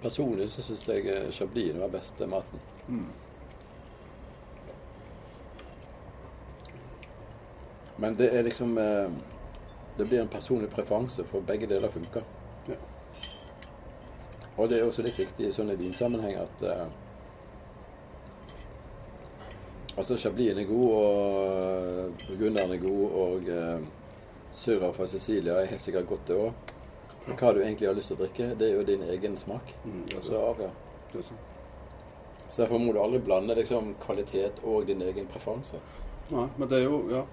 personlig 0.02 0.50
så 0.50 0.62
syns 0.62 0.84
jeg 0.88 1.06
eh, 1.08 1.30
Chablis 1.32 1.78
var 1.80 1.88
beste 1.92 2.26
maten. 2.26 2.60
Mm. 2.88 3.08
Men 8.00 8.16
det 8.16 8.30
er 8.32 8.42
liksom 8.42 8.78
eh, 8.78 9.10
Det 9.96 10.06
blir 10.08 10.20
en 10.20 10.28
personlig 10.32 10.70
preferanse, 10.70 11.24
for 11.28 11.44
begge 11.44 11.66
deler 11.68 11.88
funker. 11.92 12.22
Ja. 12.68 12.78
Og 14.56 14.68
det 14.68 14.78
er 14.78 14.86
også 14.88 15.02
litt 15.04 15.18
viktig 15.18 15.48
i 15.48 15.52
sånne 15.52 15.76
vinsammenheng 15.76 16.38
at 16.40 16.62
eh, 16.64 16.86
Altså, 19.98 20.16
Chablisen 20.16 20.58
er 20.62 20.64
god, 20.64 20.90
og 20.96 22.12
burgunderen 22.28 22.72
er 22.72 22.80
god, 22.80 23.16
og 23.20 23.48
eh, 23.52 23.82
surra 24.52 24.92
fra 24.96 25.06
Sicilia 25.10 25.58
er 25.60 25.66
helt 25.74 25.82
sikkert 25.82 26.08
godt, 26.08 26.22
det 26.28 26.38
òg. 26.40 26.70
Men 27.26 27.36
hva 27.36 27.50
du 27.52 27.60
egentlig 27.60 27.88
har 27.88 27.98
lyst 27.98 28.08
til 28.12 28.16
å 28.16 28.20
drikke, 28.22 28.46
det 28.56 28.68
er 28.68 28.78
jo 28.78 28.86
din 28.88 29.02
egen 29.12 29.36
smak. 29.36 29.74
Mm, 29.84 30.06
det 30.08 30.16
er 30.16 30.24
Så 30.24 30.40
avgjør. 30.40 30.70
Så 32.48 32.62
derfor 32.62 32.78
må 32.78 32.94
du 32.94 33.00
aldri 33.02 33.20
blande 33.26 33.54
liksom, 33.58 33.92
kvalitet 34.00 34.62
og 34.64 34.86
din 34.88 35.02
egen 35.04 35.28
preferanse. 35.30 35.82
Nei, 36.30 36.46
men 36.56 36.70
det 36.70 36.78
er 36.78 36.88
jo 36.88 37.02
Ja. 37.10 37.26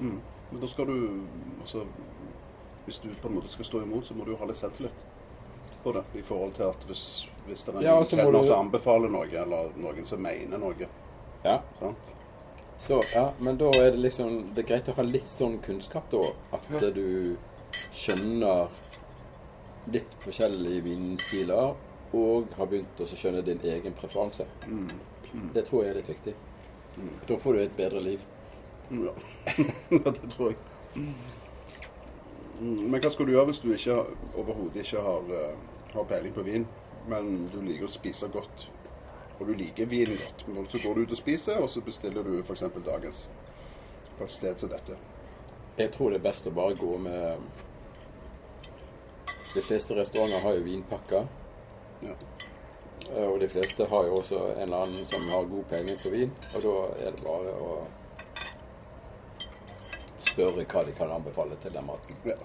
Mm. 0.00 0.20
Men 0.50 0.60
da 0.60 0.66
skal 0.68 0.86
du 0.86 1.20
Altså 1.60 1.84
Hvis 2.86 2.98
du 3.02 3.08
på 3.22 3.28
en 3.28 3.34
måte 3.34 3.48
skal 3.48 3.64
stå 3.64 3.80
imot, 3.82 4.06
så 4.06 4.14
må 4.14 4.24
du 4.24 4.30
jo 4.30 4.36
ha 4.38 4.46
litt 4.46 4.56
selvtillit 4.56 5.06
på 5.82 5.92
det. 5.92 6.02
I 6.14 6.22
forhold 6.22 6.52
til 6.54 6.62
at 6.68 6.84
hvis, 6.86 7.26
hvis 7.46 7.64
det 7.64 7.74
er 7.74 7.78
en 7.78 7.82
Ja, 7.84 7.94
må 8.24 8.30
du- 8.32 8.42
som 8.46 8.60
anbefaler 8.68 9.08
noe, 9.10 9.26
eller 9.26 9.72
noen 9.76 10.04
som 10.04 10.22
mener 10.22 10.58
noe 10.58 10.88
Ja. 11.44 11.60
Sånn. 11.80 11.94
Så, 12.78 13.00
ja, 13.14 13.32
men 13.40 13.56
da 13.56 13.66
er 13.70 13.90
det 13.90 13.98
liksom 14.00 14.54
Det 14.54 14.58
er 14.64 14.68
greit 14.74 14.88
å 14.88 14.94
ha 14.94 15.02
litt 15.02 15.26
sånn 15.26 15.58
kunnskap, 15.62 16.10
da. 16.10 16.20
At 16.52 16.62
Ja. 16.82 16.90
du 16.90 17.36
skjønner 17.92 18.68
litt 19.92 20.14
forskjellige 20.20 20.82
vinstiler, 20.82 21.74
og 22.14 22.46
har 22.56 22.66
begynt 22.66 23.00
å 23.00 23.06
skjønne 23.06 23.42
din 23.44 23.60
egen 23.64 23.92
preferanse. 23.92 24.46
Mm. 24.66 24.90
Mm. 25.34 25.52
Det 25.54 25.64
tror 25.66 25.82
jeg 25.84 25.90
er 25.90 25.94
litt 26.00 26.08
viktig. 26.08 26.34
Mm. 26.98 27.10
Da 27.26 27.36
får 27.36 27.52
du 27.52 27.58
et 27.60 27.76
bedre 27.76 28.00
liv. 28.00 28.20
Ja. 28.90 29.12
ja, 29.90 30.10
det 30.10 30.30
tror 30.36 30.52
jeg. 30.52 30.56
Mm. 30.94 31.14
Men 32.60 33.00
hva 33.02 33.10
skal 33.12 33.26
du 33.28 33.32
gjøre 33.34 33.50
hvis 33.50 33.58
du 33.60 33.68
ikke 33.74 33.96
overhodet 34.40 34.80
ikke 34.84 35.02
har, 35.04 35.26
eh, 35.40 35.56
har 35.92 36.06
peiling 36.08 36.32
på 36.34 36.44
vin, 36.46 36.64
men 37.10 37.48
du 37.52 37.58
liker 37.60 37.84
å 37.88 37.92
spise 37.92 38.28
godt, 38.32 38.68
og 39.38 39.42
du 39.46 39.52
liker 39.54 39.86
vin 39.90 40.08
godt? 40.16 40.46
Men 40.48 40.68
så 40.72 40.80
går 40.84 40.94
du 40.94 41.02
ut 41.04 41.12
og 41.12 41.20
spiser, 41.20 41.58
og 41.60 41.68
så 41.70 41.82
bestiller 41.84 42.24
du 42.24 42.38
f.eks. 42.40 42.64
dagens 42.86 43.26
på 44.16 44.24
et 44.24 44.32
sted 44.32 44.58
som 44.62 44.72
dette. 44.72 44.96
Jeg 45.76 45.92
tror 45.92 46.10
det 46.14 46.22
er 46.22 46.28
best 46.30 46.46
å 46.48 46.54
bare 46.56 46.78
gå 46.80 46.94
med 46.98 47.36
De 49.56 49.62
fleste 49.64 49.94
restauranter 49.96 50.40
har 50.44 50.52
jo 50.56 50.64
vinpakker. 50.64 51.28
Ja. 52.04 52.14
eh, 53.10 53.24
Og 53.28 53.40
de 53.40 53.48
fleste 53.48 53.84
har 53.88 54.04
jo 54.08 54.16
også 54.18 54.40
en 54.54 54.62
eller 54.66 54.82
annen 54.84 55.04
som 55.08 55.22
har 55.32 55.44
god 55.48 55.64
peiling 55.70 55.96
på 56.02 56.10
vin. 56.12 56.32
Og 56.54 56.62
da 56.64 56.74
er 57.06 57.10
det 57.16 57.24
bare 57.24 57.54
å 57.56 57.76
spørre 60.36 60.66
hva 60.68 60.84
de 60.84 60.92
kan 60.96 61.12
anbefale 61.12 61.56
til 61.62 61.72
den 61.72 61.86
maten. 61.86 62.18
Ja. 62.28 62.36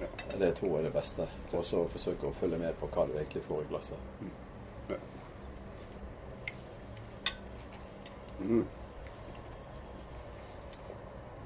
ja. 0.00 0.08
Det 0.40 0.54
tror 0.56 0.70
jeg 0.70 0.78
er 0.78 0.88
det 0.88 0.94
beste. 0.94 1.28
Og 1.52 1.64
så 1.64 1.84
forsøke 1.92 2.30
å 2.30 2.36
følge 2.36 2.60
med 2.60 2.76
på 2.80 2.88
hva 2.88 3.04
du 3.08 3.18
egentlig 3.18 3.44
får 3.44 3.64
i 3.64 3.68
glasset. 3.72 3.98
Mm. 8.44 8.64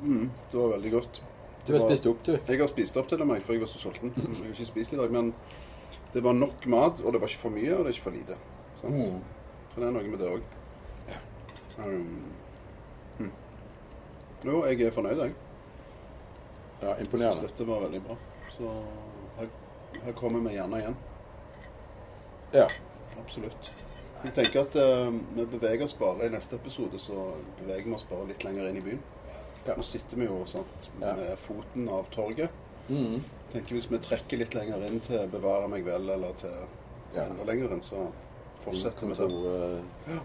Mm, 0.02 0.30
det 0.50 0.58
var 0.58 0.68
veldig 0.68 0.92
godt. 0.92 1.22
Du 1.66 1.72
har 1.72 1.80
var- 1.80 1.90
spist 1.90 2.06
opp, 2.06 2.22
du. 2.24 2.38
Jeg 2.48 2.60
har 2.60 2.68
spist 2.68 2.96
opp 2.96 3.08
til 3.08 3.24
meg, 3.24 3.42
for 3.42 3.52
jeg 3.52 3.60
var 3.60 3.68
så 3.68 3.78
sulten. 3.78 4.12
Jeg 4.16 4.36
har 4.36 4.54
ikke 4.54 4.66
spist 4.66 4.92
i 4.92 4.96
dag, 4.96 5.10
men 5.12 5.34
det 6.14 6.22
var 6.24 6.32
nok 6.32 6.66
mat, 6.66 7.00
og 7.04 7.12
det 7.12 7.20
var 7.20 7.28
ikke 7.28 7.42
for 7.42 7.50
mye, 7.50 7.74
og 7.74 7.84
det 7.84 7.90
er 7.92 7.98
ikke 7.98 8.06
for 8.06 8.10
lite. 8.10 8.38
Mm. 8.82 9.20
Så 9.74 9.80
det 9.80 9.88
er 9.88 9.90
noe 9.90 10.08
med 10.08 10.18
det 10.18 10.30
òg. 10.30 10.42
Um, 11.78 12.24
hm. 13.18 13.30
Jo, 14.44 14.64
jeg 14.64 14.80
er 14.80 14.90
fornøyd, 14.90 15.18
jeg. 15.18 15.34
Ja, 16.82 16.94
imponerende. 17.00 17.42
dette 17.46 17.64
var 17.66 17.80
veldig 17.80 18.02
bra. 18.02 18.16
Så 18.50 18.70
her, 19.38 19.48
her 20.04 20.12
kommer 20.12 20.40
vi 20.48 20.54
gjerne 20.56 20.78
igjen. 20.82 20.96
Ja. 22.52 22.68
Absolutt. 23.18 23.72
Jeg 24.24 24.32
tenker 24.34 24.60
at 24.64 24.76
uh, 24.76 25.12
vi 25.36 25.44
beveger 25.46 25.84
oss 25.84 25.94
bare 25.94 26.26
i 26.26 26.30
neste 26.32 26.56
episode, 26.58 26.98
så 26.98 27.32
beveger 27.60 27.84
vi 27.86 27.94
oss 27.94 28.06
bare 28.10 28.26
litt 28.30 28.44
lenger 28.44 28.68
inn 28.70 28.76
i 28.80 28.84
byen. 28.86 29.02
Ja. 29.66 29.74
Nå 29.76 29.82
sitter 29.84 30.16
vi 30.16 30.26
jo 30.26 30.40
sant, 30.48 30.90
Ja. 31.00 31.12
med 31.18 31.36
foten 31.38 31.88
av 31.92 32.08
torget. 32.14 32.50
Mm. 32.88 33.20
tenker 33.52 33.74
Hvis 33.76 33.90
vi 33.90 33.98
trekker 33.98 34.38
litt 34.40 34.54
lenger 34.54 34.80
inn 34.86 35.00
til 35.04 35.26
Bevare 35.28 35.68
meg 35.68 35.84
vel, 35.84 36.08
eller 36.10 36.32
til 36.40 36.54
Ja. 37.14 37.24
enda 37.26 37.44
lenger 37.44 37.72
inn, 37.74 37.82
så 37.82 38.06
fortsetter 38.64 39.06
vi 39.06 39.14
det. 39.14 39.82
Eh, 40.14 40.18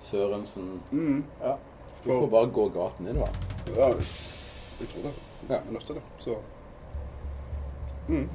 Sørensen 0.00 0.80
Mm. 0.92 1.24
Ja. 1.40 1.56
Du 2.04 2.10
får 2.10 2.28
bare 2.30 2.46
gå 2.54 2.68
gaten 2.68 3.06
innover. 3.08 3.32
Ja, 3.76 3.88
jeg 4.80 4.88
tror 4.88 5.02
det. 5.02 5.12
Ja. 5.48 5.60
vi 5.64 5.68
er 5.68 5.72
nødt 5.72 5.86
til 5.86 5.94
det. 5.94 6.02
Så 6.18 6.36
mm. 8.08 8.28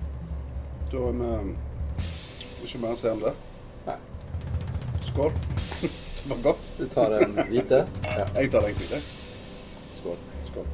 Da 0.92 0.98
er 0.98 1.12
vi 1.12 1.56
Ikke 2.64 2.80
mer 2.80 2.94
å 2.94 3.00
si 3.00 3.10
om 3.12 3.20
det. 3.24 3.34
Nei. 3.88 3.98
Skål. 5.10 5.34
det 5.82 6.30
var 6.30 6.44
godt. 6.46 6.70
Du 6.78 6.86
tar 6.94 7.18
den 7.18 7.36
hvite. 7.50 7.84
Ja. 8.06 8.28
Jeg 8.40 8.52
tar 8.54 8.68
den 8.70 8.78
hvite. 8.80 9.02
Skål. 9.98 10.22
Skål. 10.52 10.70